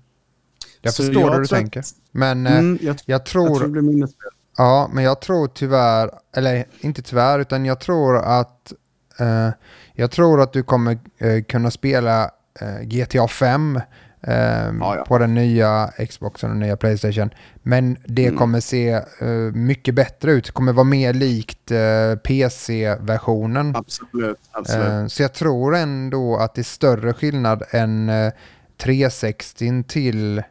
[0.83, 1.83] Jag Så förstår jag hur du tror att- tänker.
[2.13, 3.47] Men eh, Mm, jag, jag jag tror...
[3.49, 4.29] tror det blir mindre spel.
[4.57, 8.73] Ja, men jag tror tyvärr, eller inte tyvärr, utan jag tror att
[9.19, 9.49] eh,
[9.93, 13.81] jag tror att du kommer eh, kunna spela eh, GTA 5
[14.23, 14.35] eh,
[14.81, 15.05] ja.
[15.09, 17.31] på den nya Xboxen och nya Playstation.
[17.63, 18.39] Men det Mm.
[18.39, 20.45] kommer se eh, mycket bättre ut.
[20.47, 23.77] Det kommer vara mer likt eh, PC-versionen.
[23.77, 24.39] Absolut.
[24.53, 25.13] absolut.
[25.13, 28.33] Så jag tror ändå att det är större skillnad än eh,
[28.79, 30.43] 360 till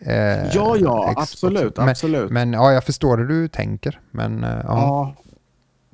[0.00, 1.76] eh, ja, ja, absolut.
[1.76, 2.30] Men, absolut.
[2.30, 4.00] men ja, jag förstår hur du tänker.
[4.10, 4.62] Men eh, ja.
[4.64, 5.14] ja,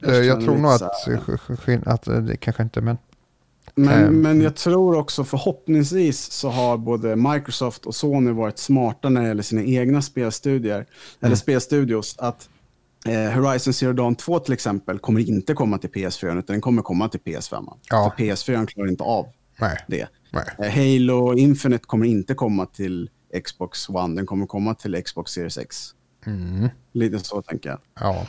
[0.06, 2.98] Eh, jag känner tror nog att, att eh, det kanske inte, men
[3.74, 4.20] Men, Ehm.
[4.20, 9.28] men jag tror också förhoppningsvis så har både Microsoft och Sony varit smarta när det
[9.28, 10.86] gäller sina egna spelstudier, Mm.
[11.20, 12.14] eller spelstudios.
[12.18, 12.48] Att
[13.06, 16.82] eh, Horizon Zero Dawn 2 till exempel kommer inte komma till PS4 utan den kommer
[16.82, 17.68] komma till PS5.
[17.90, 18.14] Ja.
[18.16, 19.26] För PS4 klarar inte av
[19.60, 19.78] nej.
[19.88, 20.08] det.
[20.30, 20.44] nej.
[20.58, 23.10] Eh, Halo Infinite kommer inte komma till
[23.42, 25.90] Xbox One, den kommer komma till Xbox Series X.
[26.26, 27.78] Mm, Lite så tänker jag.
[28.00, 28.26] ja.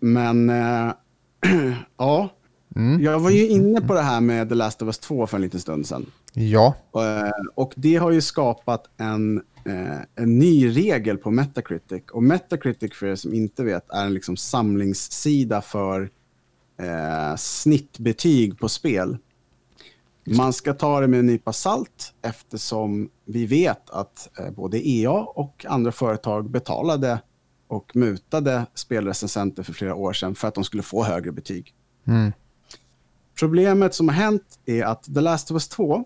[0.00, 0.92] Men eh,
[1.96, 2.30] ja,
[2.76, 5.36] Mm, jag var ju inne på det här med The Last of Us 2 för
[5.36, 6.06] en liten stund sedan.
[6.32, 6.74] ja.
[6.96, 12.02] Eh, Och det har ju skapat en, eh, en ny regel på Metacritic.
[12.12, 16.10] Och Metacritic, för er som inte vet, är en liksom samlingssida för
[16.80, 19.16] eh, snittbetyg på spel.
[20.24, 25.12] Man ska ta det med en nypa salt eftersom vi vet att eh, både EA
[25.12, 27.18] och andra företag betalade
[27.68, 31.74] och mutade spelrecensenter för flera år sedan för att de skulle få högre betyg.
[32.06, 32.32] Mm,
[33.38, 36.04] Problemet som har hänt är att The Last of Us 2,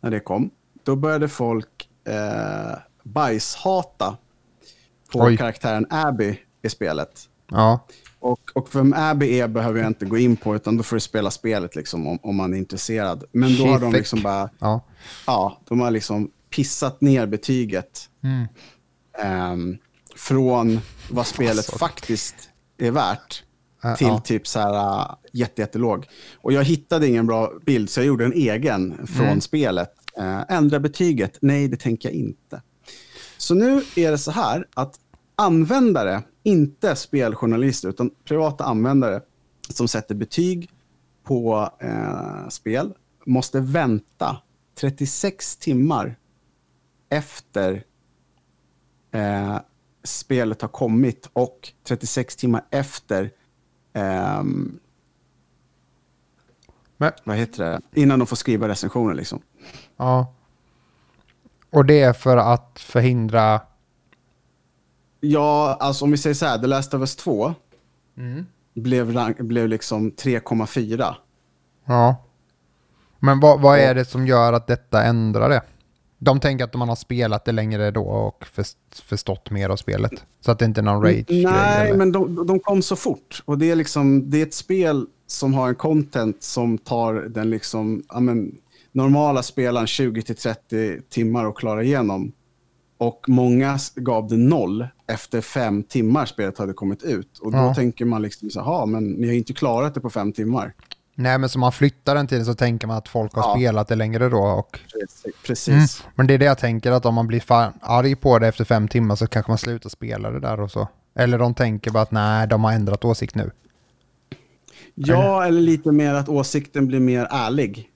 [0.00, 0.50] när det kom,
[0.84, 4.16] då började folk eh, bajshata
[5.12, 5.36] på Oj.
[5.36, 7.28] karaktären Abby i spelet.
[7.50, 7.86] ja.
[8.20, 11.00] Och, och vem Abby är behöver jag inte gå in på, utan då får du
[11.00, 13.24] spela spelet liksom, om, om man är intresserad.
[13.32, 14.84] Men då har de liksom bara, ja.
[15.26, 18.46] ja, de har liksom pissat ner betyget Mm.
[19.22, 19.78] ehm,
[20.16, 21.78] från vad spelet Alltså.
[21.78, 22.34] faktiskt
[22.78, 23.42] är värt
[23.98, 24.20] till ja.
[24.20, 26.06] typ så här uh, jätte, jättelåg.
[26.40, 29.40] Och jag hittade ingen bra bild så jag gjorde en egen från Mm.
[29.40, 29.92] spelet.
[30.18, 31.38] Eh, ändra betyget?
[31.40, 32.62] Nej, det tänker jag inte.
[33.36, 34.94] Så nu är det så här att
[35.36, 39.22] användare, inte speljournalister utan privata användare
[39.68, 40.70] som sätter betyg
[41.22, 44.36] på eh, spel måste vänta
[44.74, 46.16] 36 timmar
[47.08, 47.84] efter
[49.10, 49.58] eh,
[50.04, 53.30] spelet har kommit och 36 timmar efter
[53.92, 54.78] ehm,
[56.96, 58.00] Men, vad heter det?
[58.00, 59.42] Innan de får skriva recensioner liksom.
[59.96, 60.34] ja.
[61.70, 63.60] Och det är för att förhindra...
[65.20, 67.54] Ja, alltså om vi säger så här, The Last of Us 2
[68.18, 68.46] Mm.
[68.74, 71.14] blev, blev liksom 3,4.
[71.84, 72.16] Ja.
[73.18, 75.62] Men vad, vad är det som gör att detta ändrar det?
[76.18, 80.12] De tänker att man har spelat det längre då och först- förstått mer av spelet.
[80.40, 83.42] Så att det inte är någon rage Nej, men de, de kom så fort.
[83.44, 87.50] Och det är, liksom, det är ett spel som har en content som tar den
[87.50, 88.54] liksom, ja, men,
[88.92, 92.32] normala spelaren 20-30 timmar att klara igenom.
[93.00, 97.38] Och många gav det noll efter fem timmar spelet hade kommit ut.
[97.38, 97.74] Och då Ja.
[97.74, 100.72] tänker man liksom så här, men ni har inte klarat det på fem timmar.
[101.14, 103.54] Nej, men som man flyttar den tiden så tänker man att folk har Ja.
[103.56, 104.38] spelat det längre då.
[104.42, 104.80] Och,
[105.46, 105.68] Precis.
[105.68, 106.12] mm.
[106.14, 108.64] Men det är det jag tänker, att om man blir fan arg på det efter
[108.64, 110.88] fem timmar så kanske man slutar spela det där och så.
[111.14, 113.50] Eller de tänker bara att nej, de har ändrat åsikt nu.
[114.94, 117.89] Ja, eller lite mer att åsikten blir mer ärlig.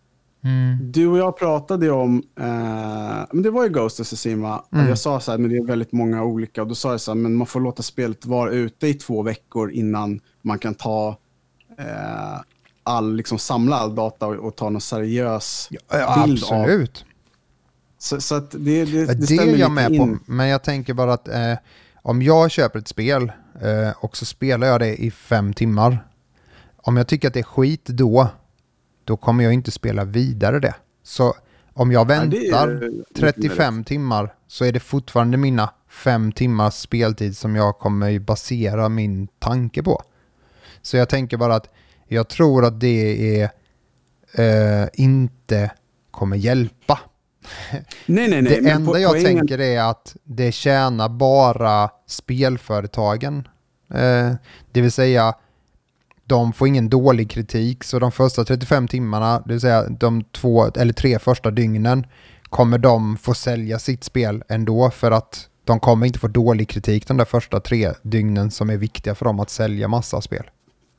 [0.80, 4.64] Du och jag pratade om, eh, men det var ju Ghost of Tsushima.
[4.72, 4.88] Mm.
[4.88, 6.62] Jag sa så här, men det är väldigt många olika.
[6.62, 9.22] Och då sa jag så här, men man får låta spelet vara ute i två
[9.22, 11.18] veckor innan man kan ta
[11.78, 12.40] eh,
[12.82, 16.60] all, liksom samla all data och, och ta någon seriös bild av.
[16.62, 17.04] Absolut.
[17.98, 20.18] Så, så att det, det, det, Det, det stämmer är jag med in.
[20.18, 21.54] på, men jag tänker bara att eh,
[22.02, 23.32] om jag köper ett spel
[23.62, 26.06] eh, och så spelar jag det i fem timmar.
[26.76, 28.28] Om jag tycker att det är skit då,
[29.04, 30.74] då kommer jag inte spela vidare det.
[31.02, 31.34] Så
[31.72, 36.32] om jag Ja, det är väntar ju 35 timmar så är det fortfarande mina fem
[36.32, 40.02] timmars speltid som jag kommer basera min tanke på.
[40.82, 41.68] Så jag tänker bara att
[42.08, 43.50] jag tror att det är
[44.82, 45.70] eh, inte
[46.10, 47.00] kommer hjälpa.
[48.06, 48.42] Nej, nej, nej.
[48.62, 53.48] Det enda po- jag poängen- tänker är att det tjänar bara spelföretagen.
[53.94, 54.32] Eh,
[54.72, 55.34] det vill säga,
[56.26, 60.66] de får ingen dålig kritik, så de första 35 timmarna, det vill säga de två
[60.76, 62.06] eller tre första dygnen,
[62.42, 67.08] kommer de få sälja sitt spel ändå för att de kommer inte få dålig kritik
[67.08, 70.44] de där första tre dygnen som är viktiga för dem att sälja massa spel.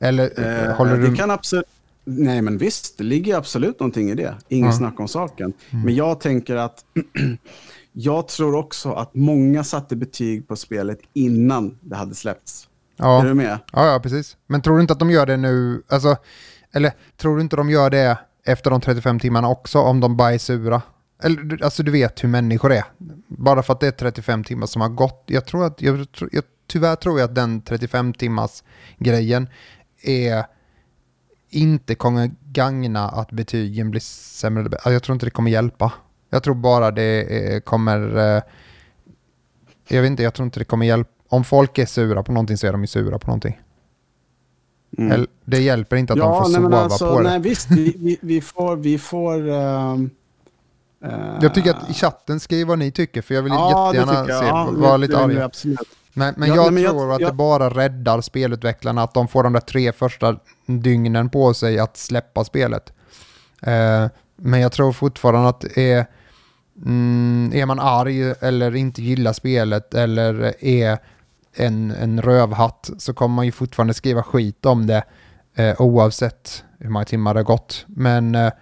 [0.00, 0.24] Eller
[0.68, 1.14] Eh, håller du...
[1.16, 1.66] Kan absolut...
[2.04, 4.34] Nej, men visst, det ligger absolut någonting i det.
[4.48, 4.76] Ingen Ja.
[4.76, 5.52] snack om saken.
[5.70, 5.84] Mm.
[5.84, 6.84] Men jag tänker att
[7.92, 12.68] jag tror också att många satte betyg på spelet innan det hade släppts.
[12.96, 13.20] Ja.
[13.22, 13.58] Är du med?
[13.72, 14.36] Ja, ja, precis.
[14.46, 16.16] Men tror du inte att de gör det nu, alltså,
[16.72, 20.34] eller tror du inte de gör det efter de 35 timmarna också om de bara
[20.34, 20.82] är sura?
[21.22, 22.84] Eller, alltså du vet hur människor är.
[23.28, 25.24] Bara för att det är 35 timmar som har gått.
[25.26, 28.62] Jag tror att, jag, jag, tyvärr tror jag att den 35 timmars
[28.98, 29.48] grejen
[30.02, 30.46] är
[31.50, 34.62] inte kommer gagna att betygen blir sämre.
[34.64, 35.92] alltså, Jag tror inte det kommer hjälpa.
[36.30, 38.16] Jag tror bara det kommer...
[38.36, 38.42] eh,
[39.88, 41.10] Jag vet inte, jag tror inte det kommer hjälpa.
[41.28, 43.60] Om folk är sura på någonting så är de ju sura på någonting.
[44.98, 45.12] Mm.
[45.12, 47.28] Eller, det hjälper inte att de ja, får nej, men sova alltså, på det.
[47.30, 48.76] nej, visst, vi, vi, vi får...
[48.76, 50.10] Vi får ehm,
[51.04, 51.10] eh,
[51.40, 54.40] Jag tycker att i chatten skriv vad ni tycker, för jag vill ja, jättegärna jag.
[54.40, 55.38] se, Ja, vara lite jag.
[55.38, 55.78] Absolut.
[56.12, 59.28] Men, men Ja, jag men jag- tror att jag- det bara räddar spelutvecklarna att de
[59.28, 62.92] får de där tre första dygnen på sig att släppa spelet.
[63.62, 64.06] Eh,
[64.36, 66.06] men jag tror fortfarande att det är,
[66.84, 70.98] mm, är man arg eller inte gillar spelet eller är
[71.56, 75.04] en, en rövhatt så kommer man ju fortfarande skriva skit om det
[75.54, 77.84] eh, oavsett hur många timmar det har gått.
[77.88, 78.52] Men eh,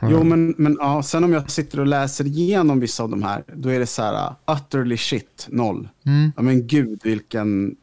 [0.00, 3.44] Jo, men, men ja, sen om jag sitter och läser igenom vissa av de här,
[3.46, 5.88] då är det så här, uh, utterly shit, noll.
[6.06, 7.76] mm, Ja, men gud, vilken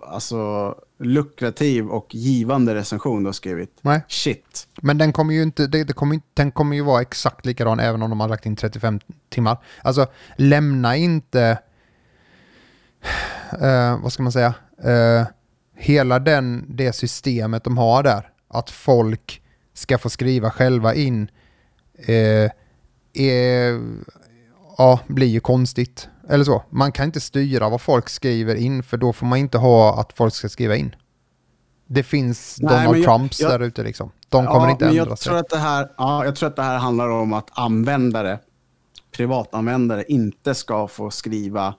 [0.00, 3.78] alltså, lukrativ och givande recension du har skrivit.
[3.80, 4.02] nej.
[4.08, 4.68] Shit.
[4.82, 8.02] Men den kommer ju inte, det, det kommer, den kommer ju vara exakt likadan även
[8.02, 9.56] om de har lagt in 35 timmar.
[9.82, 10.06] Alltså
[10.36, 11.58] lämna inte,
[13.62, 15.26] eh, vad ska man säga, eh,
[15.76, 19.42] hela den, det systemet de har där, att folk
[19.74, 21.30] ska få skriva själva in,
[21.98, 22.50] eh,
[23.14, 23.80] är,
[24.78, 26.08] ja, blir ju konstigt.
[26.28, 29.58] Eller så, man kan inte styra vad folk skriver in för då får man inte
[29.58, 30.94] ha att folk ska skriva in.
[31.86, 34.10] Det finns Nej, Donald jag- Trumps jag- där ute liksom.
[34.28, 35.28] De kommer ja, inte men ändra jag sig.
[35.30, 38.38] tror, att det här, ja, jag tror att det här handlar om att användare,
[39.16, 41.74] privatanvändare, inte ska få skriva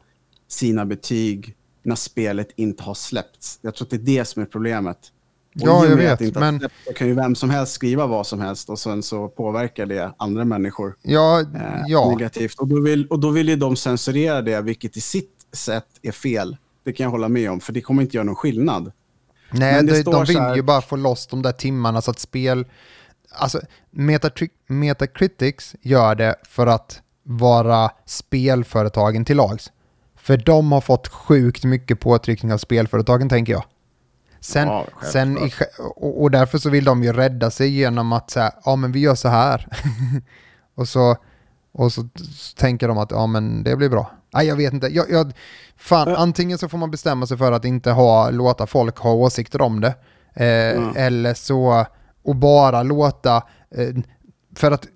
[0.47, 3.59] sina betyg när spelet inte har släppts.
[3.61, 4.97] Jag tror att det är det som är problemet.
[5.55, 8.07] Och Ja, jag vet, det inte men- släppts så kan ju vem som helst skriva
[8.07, 11.45] vad som helst och sen så påverkar det andra människor Ja, eh,
[11.87, 12.09] ja.
[12.09, 12.59] negativt.
[12.59, 16.11] Och då, vill, och då vill ju de censurera det, vilket i sitt sätt är
[16.11, 16.57] fel.
[16.83, 18.91] Det kan jag hålla med om, för det kommer inte göra någon skillnad.
[19.51, 22.01] Nej, Men det de, står de vill här- ju bara få loss de där timmarna
[22.01, 22.65] så att spel...
[23.31, 29.71] Alltså, Metatri- Metacritics gör det för att vara spelföretagen till lags.
[30.27, 33.63] För de har fått sjukt mycket påtryckning av spelföretagen, tänker jag.
[34.39, 35.51] Sen, Ja, sen i,
[35.95, 38.99] och, och därför så vill de ju rädda sig genom att säga, ja men vi
[38.99, 39.67] gör så här.
[40.75, 41.15] och så,
[41.71, 44.11] och så, så tänker de att, ja men det blir bra.
[44.33, 44.87] Nej, jag vet inte.
[44.87, 45.33] Jag, jag,
[45.77, 49.61] fan, antingen så får man bestämma sig för att inte ha, låta folk ha åsikter
[49.61, 49.95] om det.
[50.33, 50.93] Eh, Mm.
[50.95, 51.85] Eller så,
[52.23, 53.35] och bara låta,
[53.71, 53.95] eh,
[54.55, 54.87] för att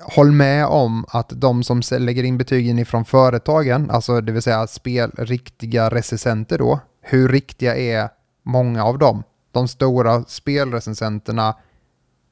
[0.00, 4.66] håll med om att de som lägger in betygen ifrån företagen, alltså det vill säga
[4.66, 8.08] spel, riktiga recensenter då, hur riktiga är
[8.42, 9.22] många av dem?
[9.52, 11.56] De stora spelrecensenterna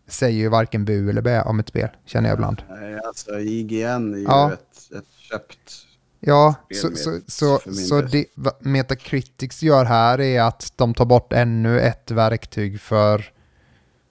[0.08, 2.62] säger ju varken bu eller bä om ett spel, känner jag ibland.
[2.70, 4.52] Nej, Alltså IGN är ju Ja.
[4.52, 5.86] ett, ett köpt...
[6.20, 8.26] Ja, så, så, så, så det
[8.60, 13.24] Metacritics gör här är att de tar bort ännu ett verktyg för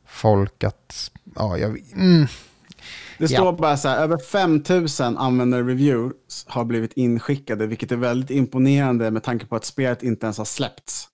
[0.08, 2.28] folk att, ja, jag, mm,
[3.28, 3.40] Det Ja.
[3.40, 6.12] står bara så här, över 5000 användar-reviews
[6.48, 10.46] har blivit inskickade, vilket är väldigt imponerande med tanke på att spelet inte ens har
[10.46, 11.08] släppts.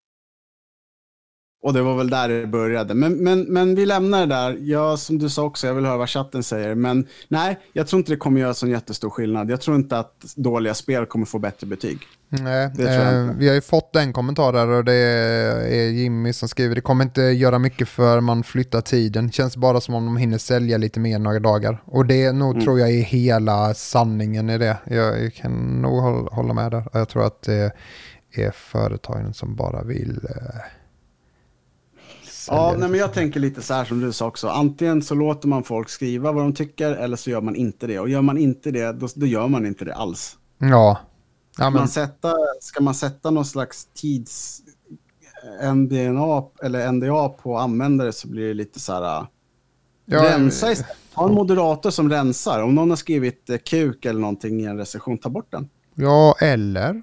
[1.64, 2.94] Och det var väl där det började.
[2.94, 4.58] Men, men, men vi lämnar det där.
[4.62, 6.76] Ja, som du sa också, jag vill höra vad chatten säger.
[6.76, 9.50] Men nej, jag tror inte det kommer göra sån jättestor skillnad.
[9.50, 12.00] Jag tror inte att dåliga spel kommer få bättre betyg.
[12.32, 16.76] Nej, eh, vi har ju fått en kommentar där och det är Jimmy som skriver
[16.76, 19.32] det kommer inte göra mycket för man flyttar tiden.
[19.32, 21.82] Känns bara som om de hinner sälja lite mer några dagar.
[21.86, 22.64] Och det nog Mm.
[22.64, 24.78] tror jag är hela sanningen i det.
[24.86, 26.84] Jag, jag kan nog hålla, hålla med där.
[26.94, 27.72] Jag tror att det
[28.36, 30.62] är företagen som bara vill eh,
[32.48, 34.48] Ja, nej, men jag tänker lite så här som du sa också.
[34.48, 38.00] Antingen så låter man folk skriva vad de tycker eller så gör man inte det.
[38.00, 40.38] Och gör man inte det, då, då gör man inte det alls.
[40.58, 40.98] Ja.
[41.60, 44.62] Ska man sätta, ska man sätta någon slags tids
[45.74, 49.28] NDNA eller NDA på användare så blir det lite så här...
[50.06, 50.98] ja, rensa istället.
[51.14, 52.64] Ha en moderator som rensar.
[52.64, 55.70] Om någon har skrivit eh, kuk eller någonting i en recension, ta bort den.
[55.96, 57.02] Ja, eller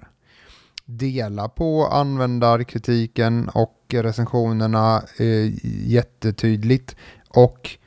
[0.85, 6.95] dela på användarkritiken och recensionerna eh, jättetydligt.
[7.29, 7.77] Och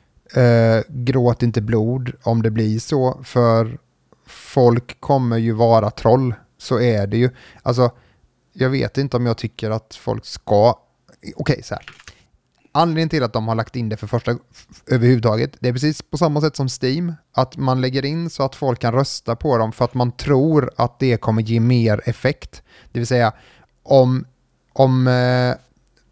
[0.41, 3.79] eh, gråt inte blod om det blir så, för
[4.27, 6.35] folk kommer ju vara troll.
[6.61, 7.30] Så är det ju.
[7.62, 7.90] Alltså,
[8.52, 10.78] jag vet inte om jag tycker att folk ska...
[11.36, 11.84] Okej, så här.
[12.72, 14.36] Anledningen till att de har lagt in det för första
[14.86, 18.54] överhuvudtaget, det är precis på samma sätt som Steam, att man lägger in så att
[18.54, 22.62] folk kan rösta på dem för att man tror att det kommer ge mer effekt.
[22.92, 23.32] Det vill säga,
[23.82, 24.26] om,
[24.72, 25.54] om eh,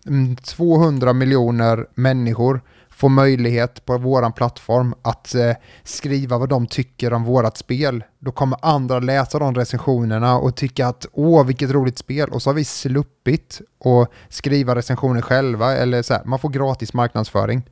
[0.06, 2.60] mm, 200 miljoner människor
[2.98, 8.32] får möjlighet på våran plattform att eh, skriva vad de tycker om vårat spel, då
[8.32, 12.30] kommer andra läsa de recensionerna och tycka att åh, vilket roligt spel.
[12.30, 16.94] Och så har vi sluppit att skriva recensioner själva, eller så här, man får gratis
[16.94, 17.62] marknadsföring.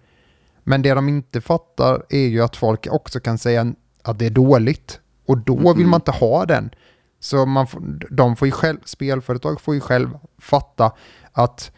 [0.64, 4.30] Men det de inte fattar är ju att folk också kan säga att det är
[4.30, 5.00] dåligt.
[5.28, 6.70] Och då vill man inte ha den.
[7.20, 10.92] Så man får, de får ju själv, spelföretag får ju själv fatta
[11.32, 11.70] att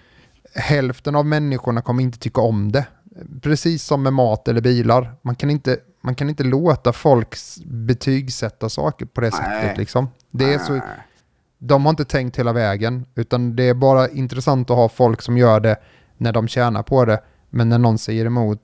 [0.54, 2.86] hälften av människorna kommer inte tycka om det.
[3.42, 5.14] Precis som med mat eller bilar.
[5.22, 9.62] Man kan inte, man kan inte låta folk betygsätta saker på det Nej.
[9.62, 9.78] sättet.
[9.78, 10.08] Liksom.
[10.30, 10.80] Det är så,
[11.58, 15.38] de har inte tänkt hela vägen, utan det är bara intressant att ha folk som
[15.38, 15.76] gör det
[16.16, 17.22] när de tjänar på det.
[17.50, 18.60] Men när någon säger emot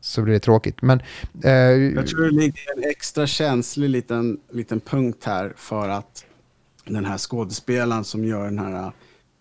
[0.00, 0.82] så blir det tråkigt.
[0.82, 1.00] Men,
[1.44, 6.24] eh, Jag tror det ligger en extra känslig liten, liten punkt här för att
[6.84, 8.92] den här skådespelaren som gör den här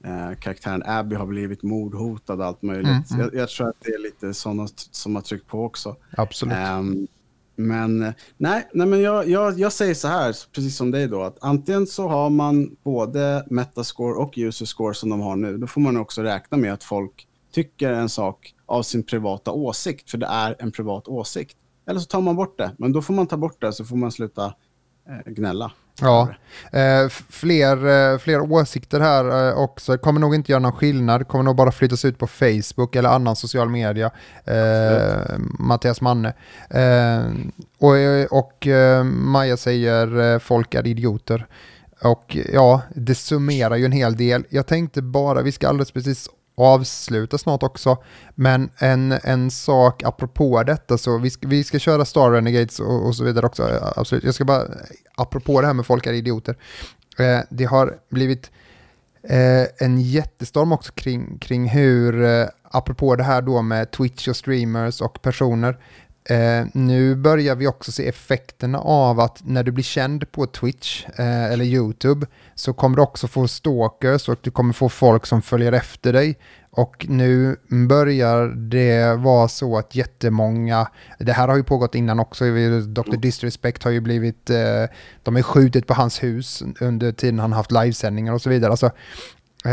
[0.06, 2.88] eh, karaktären Abby har blivit mordhotad och allt möjligt.
[2.88, 3.22] Mm, mm.
[3.22, 5.96] Jag, jag tror att det är lite sådana som har tryckt på också.
[6.18, 6.56] absolut.
[6.56, 7.08] Ehm,
[7.56, 11.38] men nej, nej men jag, jag, jag säger så här, precis som dig då, att
[11.42, 15.58] antingen så har man både metascore och user score som de har nu.
[15.58, 20.12] Då får man också räkna med att folk tycker en sak av sin privata åsikt,
[20.12, 21.58] för det är en privat åsikt.
[21.88, 23.96] Eller så tar man bort det, men då får man ta bort det så får
[23.96, 24.54] man sluta
[25.26, 25.72] gnälla.
[26.02, 26.30] Ja,
[26.72, 29.98] eh, fler, eh, fler åsikter här eh, också.
[29.98, 31.28] Kommer nog inte göra någon skillnad.
[31.28, 34.12] Kommer nog bara flyttas ut på Facebook eller annan social media.
[34.46, 36.34] Eh, Mattias Manne.
[36.70, 37.24] Eh,
[37.78, 37.94] och
[38.40, 41.48] och eh, Maja säger eh, folk är idioter.
[42.02, 44.46] Och ja, det summerar ju en hel del.
[44.50, 47.98] Jag tänkte bara, vi ska alldeles precis avsluta snart också.
[48.36, 53.08] Men en, en sak apropå detta, så vi ska, vi ska köra Star Renegades och,
[53.08, 53.92] och så vidare också.
[53.96, 54.24] Absolut.
[54.24, 54.64] Jag ska bara,
[55.16, 56.58] apropå det här med folk är idioter.
[57.20, 58.52] Eh, det har blivit
[59.24, 64.36] eh, en jättestorm också kring, kring hur, eh, apropå det här då med Twitch och
[64.36, 65.78] streamers och personer,
[66.30, 71.06] Eh, nu börjar vi också se effekterna av att när du blir känd på Twitch
[71.16, 75.42] eh, eller YouTube så kommer du också få stalkers och du kommer få folk som
[75.42, 76.38] följer efter dig.
[76.72, 77.56] Och nu
[77.90, 80.88] börjar det vara så att jättemånga,
[81.20, 82.46] det här har ju pågått innan också,
[82.88, 83.16] Dr.
[83.18, 84.84] Disrespect har ju blivit, eh,
[85.24, 88.72] de har skjutit på hans hus under tiden han haft livesändningar och så vidare.
[88.72, 88.86] Alltså,
[89.66, 89.72] eh,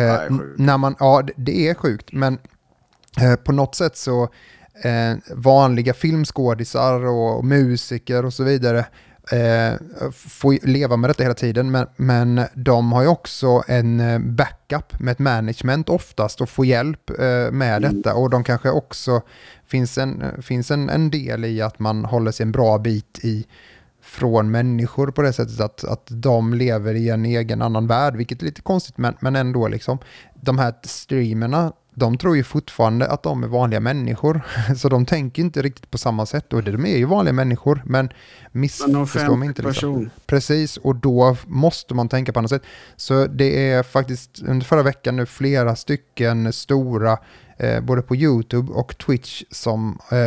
[0.57, 2.39] när man, ja, det- det är sjukt, men
[3.21, 4.29] eh, på något sätt så
[4.85, 8.87] eh, vanliga filmskådisar och musiker och så vidare
[9.31, 9.75] eh,
[10.13, 11.71] får leva med detta hela tiden.
[11.71, 16.67] Men, men de har ju också en eh, backup med ett management oftast och får
[16.67, 18.15] hjälp eh, med detta.
[18.15, 19.23] Och de kanske också
[19.67, 23.47] finns, en, finns en, en del i att man håller sig en bra bit i
[24.03, 28.43] från människor på det sättet att, att de lever i en egen annan värld, vilket
[28.43, 29.99] är lite konstigt men, men ändå liksom.
[30.35, 34.41] De här streamerna, de tror ju fortfarande att de är vanliga människor.
[34.77, 36.53] Så de tänker inte riktigt på samma sätt.
[36.53, 38.13] Och de är ju vanliga människor, men Men
[38.53, 39.63] missförstå mig inte.
[39.63, 40.11] Liksom.
[40.27, 42.63] Precis, och då måste man tänka på annat sätt.
[42.97, 47.19] Så det är faktiskt under förra veckan nu flera stycken stora,
[47.59, 50.19] eh, både på YouTube och Twitch, som eh,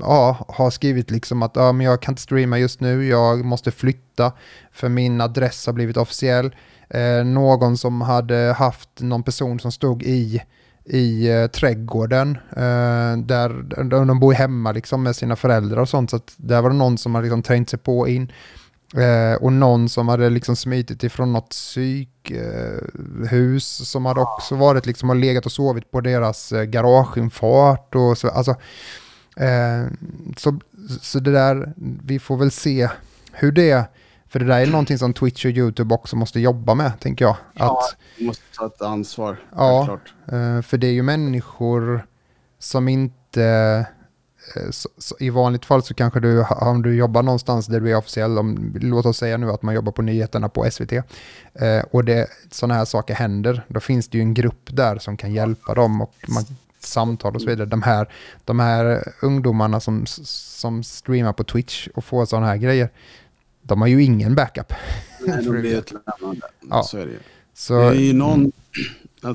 [0.00, 3.70] ja, har skrivit liksom att ja, men jag kan inte streama just nu, jag måste
[3.70, 4.32] flytta
[4.72, 6.54] för min adress har blivit officiell.
[6.90, 10.42] Eh, någon som hade haft någon person som stod i
[10.84, 16.10] i eh, trädgården eh, där, där de bor hemma liksom med sina föräldrar och sånt.
[16.10, 18.32] Så att där var det någon som hade liksom trängt sig på in.
[18.96, 22.30] Eh, och någon som hade liksom smitit ifrån något psykhus
[23.80, 28.18] eh, som hade också varit liksom och legat och sovit på deras eh, garageinfart och
[28.18, 28.28] så.
[28.28, 28.50] Alltså,
[29.36, 29.86] eh,
[30.36, 30.60] så,
[31.00, 31.72] så det där,
[32.04, 32.88] vi får väl se
[33.32, 33.90] hur det
[34.30, 37.30] för det där är någonting som Twitch och YouTube också måste jobba med, tänker jag.
[37.32, 37.82] Att, Ja,
[38.18, 39.36] du måste ta ett ansvar.
[39.56, 39.86] Ja.
[39.88, 40.14] självklart.
[40.32, 42.06] Eh, För det är ju människor
[42.58, 43.44] som inte...
[44.56, 47.90] eh, så, så, I vanligt fall så kanske du, om du jobbar någonstans där du
[47.90, 51.02] är officiell, om, låt oss säga nu att man jobbar på nyheterna på SVT, eh,
[51.90, 52.02] och
[52.50, 56.00] sådana här saker händer, då finns det ju en grupp där som kan hjälpa dem
[56.00, 56.44] och man,
[56.80, 57.66] samtal och så vidare.
[57.66, 58.08] De här,
[58.44, 62.90] de här ungdomarna som, som streamar på Twitch och får sådana här grejer,
[63.62, 64.72] de har ju ingen backup.
[65.26, 66.40] Nej, de blir utlämnade.
[66.70, 66.82] Ja.
[66.82, 67.18] Så är det ju.
[67.54, 68.52] Så, Det är ju någon,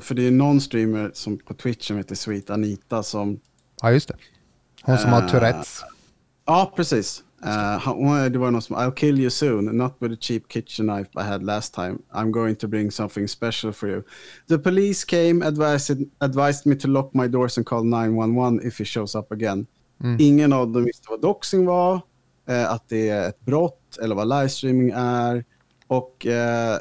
[0.00, 3.40] för det är någon streamer som på Twitch som heter Sweet Anita som...
[3.82, 4.14] ja, just det.
[4.82, 5.82] Hon som har Eh, Tourettes.
[6.46, 7.22] Ja, precis.
[7.44, 11.10] Uh, det var någon som, I'll kill you soon, not with a cheap kitchen knife
[11.16, 11.98] I had last time.
[12.12, 14.02] I'm going to bring something special for you.
[14.48, 18.84] The police came, advised, advised me to lock my doors and call 911 if he
[18.84, 19.66] shows up again.
[20.04, 20.16] Mm.
[20.20, 22.00] Ingen av dem visste vad doxing var,
[22.48, 25.44] eh, att det är ett brott eller vad livestreaming är.
[25.86, 26.78] Och eh,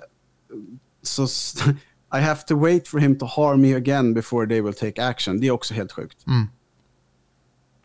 [1.02, 1.24] så
[2.18, 5.40] I have to wait for him to harm me again before they will take action.
[5.40, 6.28] Det är också helt sjukt.
[6.28, 6.48] Mm.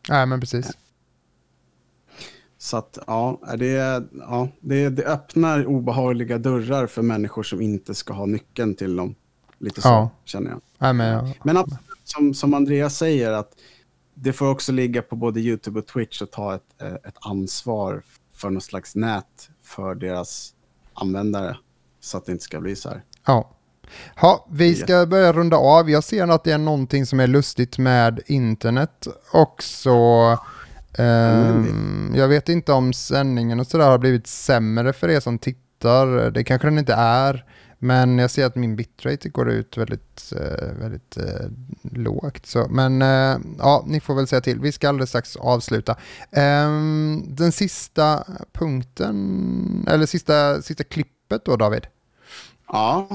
[0.08, 0.70] Nej, men precis.
[2.58, 3.66] Så att ja, det,
[4.12, 9.14] ja det, det öppnar obehagliga dörrar för människor som inte ska ha nyckeln till dem.
[9.58, 10.10] Lite så Ja.
[10.24, 10.60] känner jag.
[10.78, 11.34] Nej, men, ja.
[11.44, 13.52] Men absolut, som, som Andreas säger, att
[14.14, 18.02] det får också ligga på både YouTube och Twitch att ta ett, eh, ett ansvar
[18.40, 20.54] för något slags nät för deras
[20.94, 21.56] användare.
[22.00, 23.04] Så att det inte ska bli så här.
[23.26, 23.56] Ja.
[24.16, 25.90] Ha, vi ska börja runda av.
[25.90, 29.90] Jag ser att det är någonting som är lustigt med internet också.
[30.98, 36.30] Ehm, jag vet inte om sändningen och sådär har blivit sämre för er som tittar.
[36.30, 37.44] Det kanske den inte är.
[37.82, 41.46] Men jag ser att min bitrate går ut väldigt, eh, väldigt eh,
[41.82, 42.46] lågt.
[42.46, 42.66] Så.
[42.70, 44.60] Men eh, ja, ni får väl säga till.
[44.60, 45.96] Vi ska alldeles strax avsluta.
[46.30, 51.86] Ehm, den sista punkten, eller sista, sista klippet då David.
[52.72, 53.06] Ja,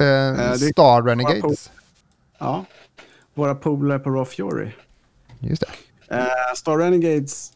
[0.72, 1.72] Star Renegades.
[2.38, 2.66] ja.
[3.34, 4.72] våra polare på Raw Fury.
[5.39, 5.63] Just
[6.07, 6.26] det.
[6.55, 7.51] Star Renegades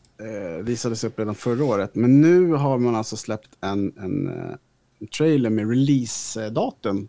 [0.61, 4.31] visades upp redan förra året, men nu har man alltså släppt en, en
[5.07, 7.07] trailer med release-datum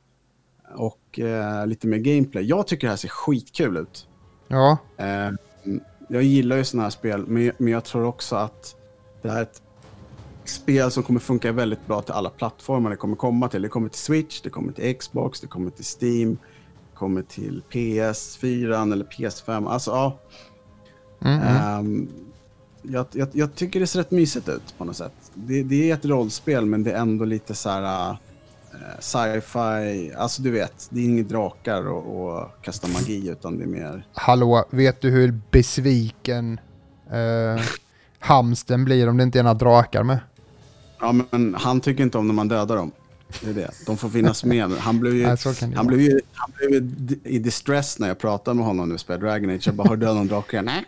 [0.75, 2.45] och eh, lite mer gameplay.
[2.45, 4.07] Jag tycker det här ser skitkul ut.
[4.49, 5.31] Ja, Eh,
[6.09, 8.77] jag gillar ju sådana här spel, men, men jag tror också att
[9.23, 9.63] det här är ett
[10.45, 13.63] spel som kommer funka väldigt bra till alla plattformar det kommer komma till.
[13.63, 16.39] Det kommer till Switch, det kommer till Xbox, det kommer till Steam,
[16.91, 19.69] det kommer till PS4 eller PS5.
[19.69, 20.19] Alltså, ja.
[21.21, 21.57] mm, mm.
[21.57, 22.09] Ehm,
[22.83, 25.13] jag, jag, jag tycker det ser rätt mysigt ut på något sätt.
[25.35, 28.17] Det, det är ett rollspel, men det är ändå lite så här eh,
[29.01, 30.13] sci-fi.
[30.17, 34.07] Alltså du vet, det är inga drakar och, och kasta magi, utan det är mer...
[34.13, 36.61] hallå, vet du hur besviken
[37.11, 37.63] eh,
[38.19, 40.19] hamsten blir om det inte är några drakar med?
[41.01, 42.91] Ja, men han tycker inte om när man dödar dem.
[43.41, 43.71] Det är det.
[43.87, 44.71] De får finnas med.
[44.71, 45.37] Han blev ju, Ja,
[45.75, 46.93] han blev ju, han blev
[47.25, 49.67] i distress när jag pratade med honom vi spelade Dragon Age.
[49.67, 50.63] Jag bara, har du dödat någon drake?
[50.63, 50.85] Nej.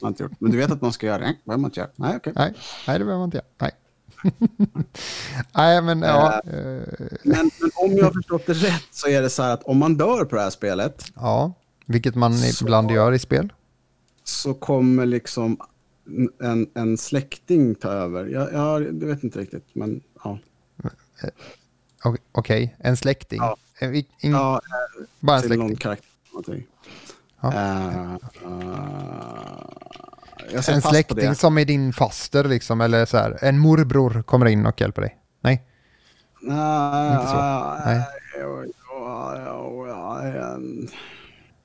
[0.00, 0.32] Har inte gjort.
[0.38, 1.24] Men du vet att man ska göra det?
[1.24, 1.90] Nej, behöver man inte göra.
[1.96, 2.32] Nej, okej.
[2.36, 2.54] Nej,
[2.86, 3.46] nej det behöver man inte göra.
[3.58, 3.72] Nej.
[5.54, 6.40] nej, men ja.
[6.46, 9.62] eh, Men, men om jag har förstått det rätt så är det så här att
[9.62, 11.52] om man dör på det här spelet ja,
[11.86, 13.52] vilket man Så- ibland gör i spel.
[14.24, 15.56] så kommer liksom
[16.42, 18.26] en, en släkting ta över.
[18.26, 20.38] Jag, jag, vet inte riktigt, men ja.
[22.04, 23.38] O- Okej, en släkting.
[23.38, 23.56] Ja.
[23.80, 24.60] En, in, ja
[25.20, 25.76] bara en till någon släkting.
[25.76, 26.08] karaktär.
[26.32, 26.66] Någonting.
[27.40, 27.52] Ja.
[27.52, 28.18] Eh, eh,
[30.52, 34.46] jag ser En släkting som är din faster liksom, eller så här, en morbror kommer
[34.46, 35.16] in och hjälper dig?
[35.40, 35.64] Nej?
[36.42, 37.36] Nej, Inte så.
[37.86, 38.04] Nej.
[38.40, 38.64] ja,
[40.34, 40.58] ja,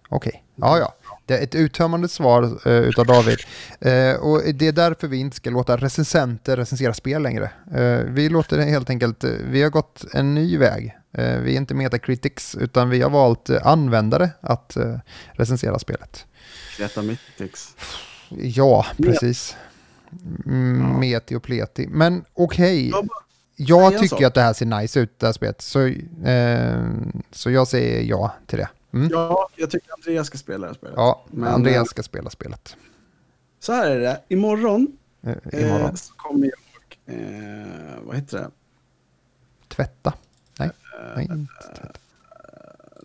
[0.09, 0.93] Okej, ja ja.
[1.25, 3.37] Det är ett uttömmande svar eh, utav David.
[3.79, 7.51] Eh, och det är därför vi inte ska låta recensenter recensera spel längre.
[7.75, 10.97] Eh, vi låter helt enkelt, eh, vi har gått en ny väg.
[11.13, 14.77] Eh, vi är inte metacritics utan vi har valt eh, användare att
[15.31, 16.25] recensera spelet.
[16.77, 17.75] Greta Mittix.
[18.29, 19.55] Ja, precis.
[20.45, 20.97] Mm, Ja.
[20.99, 21.87] Meti och pleti.
[21.87, 23.19] Men okej, Jag bara-
[23.55, 25.61] jag tycker att det här ser nice ut, det här spelet.
[25.61, 25.85] Så,
[26.25, 26.83] eh,
[27.31, 28.67] så jag säger ja till det.
[28.93, 29.09] Mm.
[29.11, 30.95] Ja, jag tycker Andreas ska spela det här spelet.
[30.97, 32.77] Ja, Men, Andreas eh, ska spela spelet.
[33.59, 35.81] Så här är det, imorgon, Eh, imorgon.
[35.89, 36.51] Eh, så kommer
[37.05, 38.51] jag, eh, vad heter det?
[39.67, 40.13] Tvätta.
[40.59, 40.69] Nej,
[40.99, 41.99] Eh, nej inte tvätta.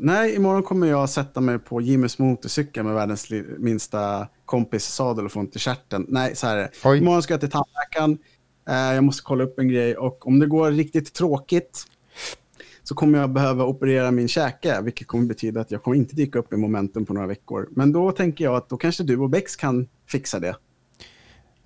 [0.01, 5.33] Nej, imorgon kommer jag sätta mig på Jimmys motorcykel med världens minsta kompis sadel och
[5.33, 6.07] få ont i stjärten.
[6.09, 6.71] Nej, så här är det.
[6.85, 6.99] Oj.
[6.99, 8.19] Imorgon ska jag till tandläkaren.
[8.69, 11.85] Eh, jag måste kolla upp en grej och om det går riktigt tråkigt
[12.89, 16.39] så kommer jag behöva operera min käke, vilket kommer betyda att jag kommer inte dyka
[16.39, 17.69] upp i momentum på några veckor.
[17.71, 20.49] Men då tänker jag att då kanske du och Bex kan fixa det.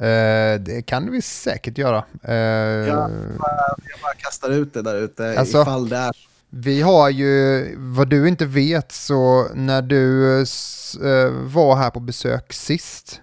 [0.06, 2.04] Eh, det kan vi säkert göra.
[2.22, 6.12] Eh, Jag, bara, jag bara kastar ut det där ute Alltså- ifall det är
[6.50, 12.52] Vi har ju, vad du inte vet, så när du eh, var här på besök
[12.52, 13.20] sist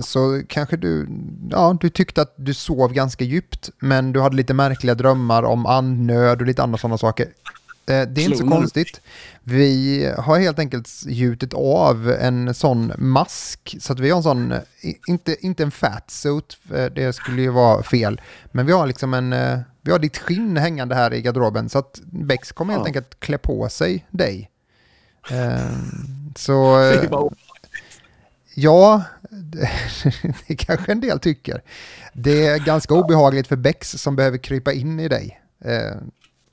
[0.00, 1.08] så kanske du,
[1.50, 5.66] ja, du tyckte att du sov ganska djupt, men du hade lite märkliga drömmar om
[5.66, 7.26] andnöd och lite andra sådana saker.
[7.86, 9.00] Eh, det är inte så konstigt.
[9.44, 14.54] Vi har helt enkelt gjutit av en sån mask, så att vi har en sån,
[15.08, 18.20] inte, inte en fat suit, för det skulle ju vara fel,
[18.52, 21.78] men vi har liksom en, eh, vi har ditt skinn hängande här i garderoben, så
[21.78, 22.86] att Bex kommer helt Ja.
[22.86, 24.50] enkelt klä på sig dig.
[25.30, 25.70] Eh,
[26.36, 26.80] så...
[26.82, 27.10] eh,
[28.54, 29.02] Ja,
[29.38, 29.70] det,
[30.48, 31.62] det kanske en del tycker.
[32.12, 35.40] Det är ganska obehagligt för Bex som behöver krypa in i dig.
[35.64, 35.96] Eh,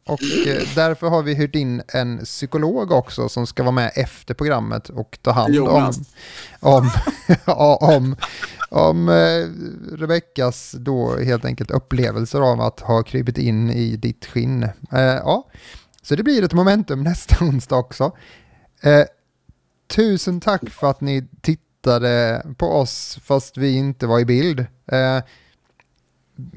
[0.07, 4.33] och eh, därför har vi hyrt in en psykolog också som ska vara med efter
[4.33, 5.93] programmet och ta hand om,
[6.59, 6.89] om,
[7.79, 8.15] om,
[8.69, 9.47] om eh,
[9.97, 14.69] Rebeckas då helt enkelt upplevelser av att ha krypit in i ditt skinn.
[14.91, 15.47] Ja,
[16.01, 18.11] så det blir ett momentum nästa onsdag också.
[19.87, 21.64] Tusen tack för att ni tittade
[22.57, 24.59] på oss fast vi inte var i bild.
[24.85, 25.19] Eh,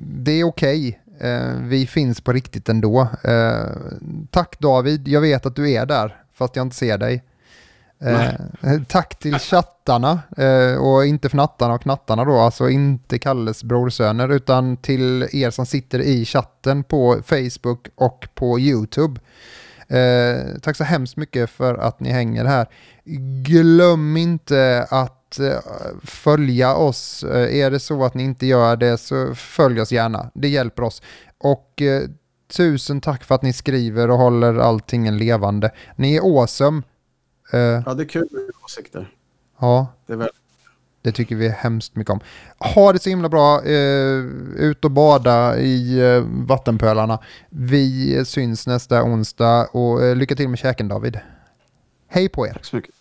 [0.01, 1.01] det är okej.
[1.21, 3.09] Eh, vi finns på riktigt ändå.
[3.25, 3.67] Eh,
[4.31, 7.23] tack David, jag vet att du är där fast jag inte ser dig.
[8.01, 8.31] Eh,
[8.89, 14.77] tack till chattarna eh, och inte fnattarna och knattarna då, alltså inte Kalles brorsöner utan
[14.77, 19.21] till er som sitter i chatten på Facebook och på YouTube.
[19.89, 22.67] Eh, tack så hemskt mycket för att ni hänger här.
[23.45, 25.59] Glöm inte att eh,
[26.05, 27.25] följa oss.
[27.25, 30.31] Eh, är det så att ni inte gör det så följ oss gärna.
[30.35, 31.03] Det hjälper oss.
[31.39, 32.03] Och eh,
[32.57, 35.71] tusen tack för att ni skriver och håller allting levande.
[35.97, 36.83] Ni är awesome.
[37.87, 39.11] Ja, det är kul med åsikter.
[39.61, 40.29] ja, Det är väl...
[41.03, 42.21] det tycker vi hemskt mycket om.
[42.75, 43.63] Ha det så himla bra.
[43.65, 44.25] Eh,
[44.57, 47.19] ut och bada i eh, vattenpölarna.
[47.51, 51.19] Vi syns nästa onsdag och eh, lycka till med käken David.
[52.09, 52.53] Hej på er.
[52.53, 52.95] Tack så mycket.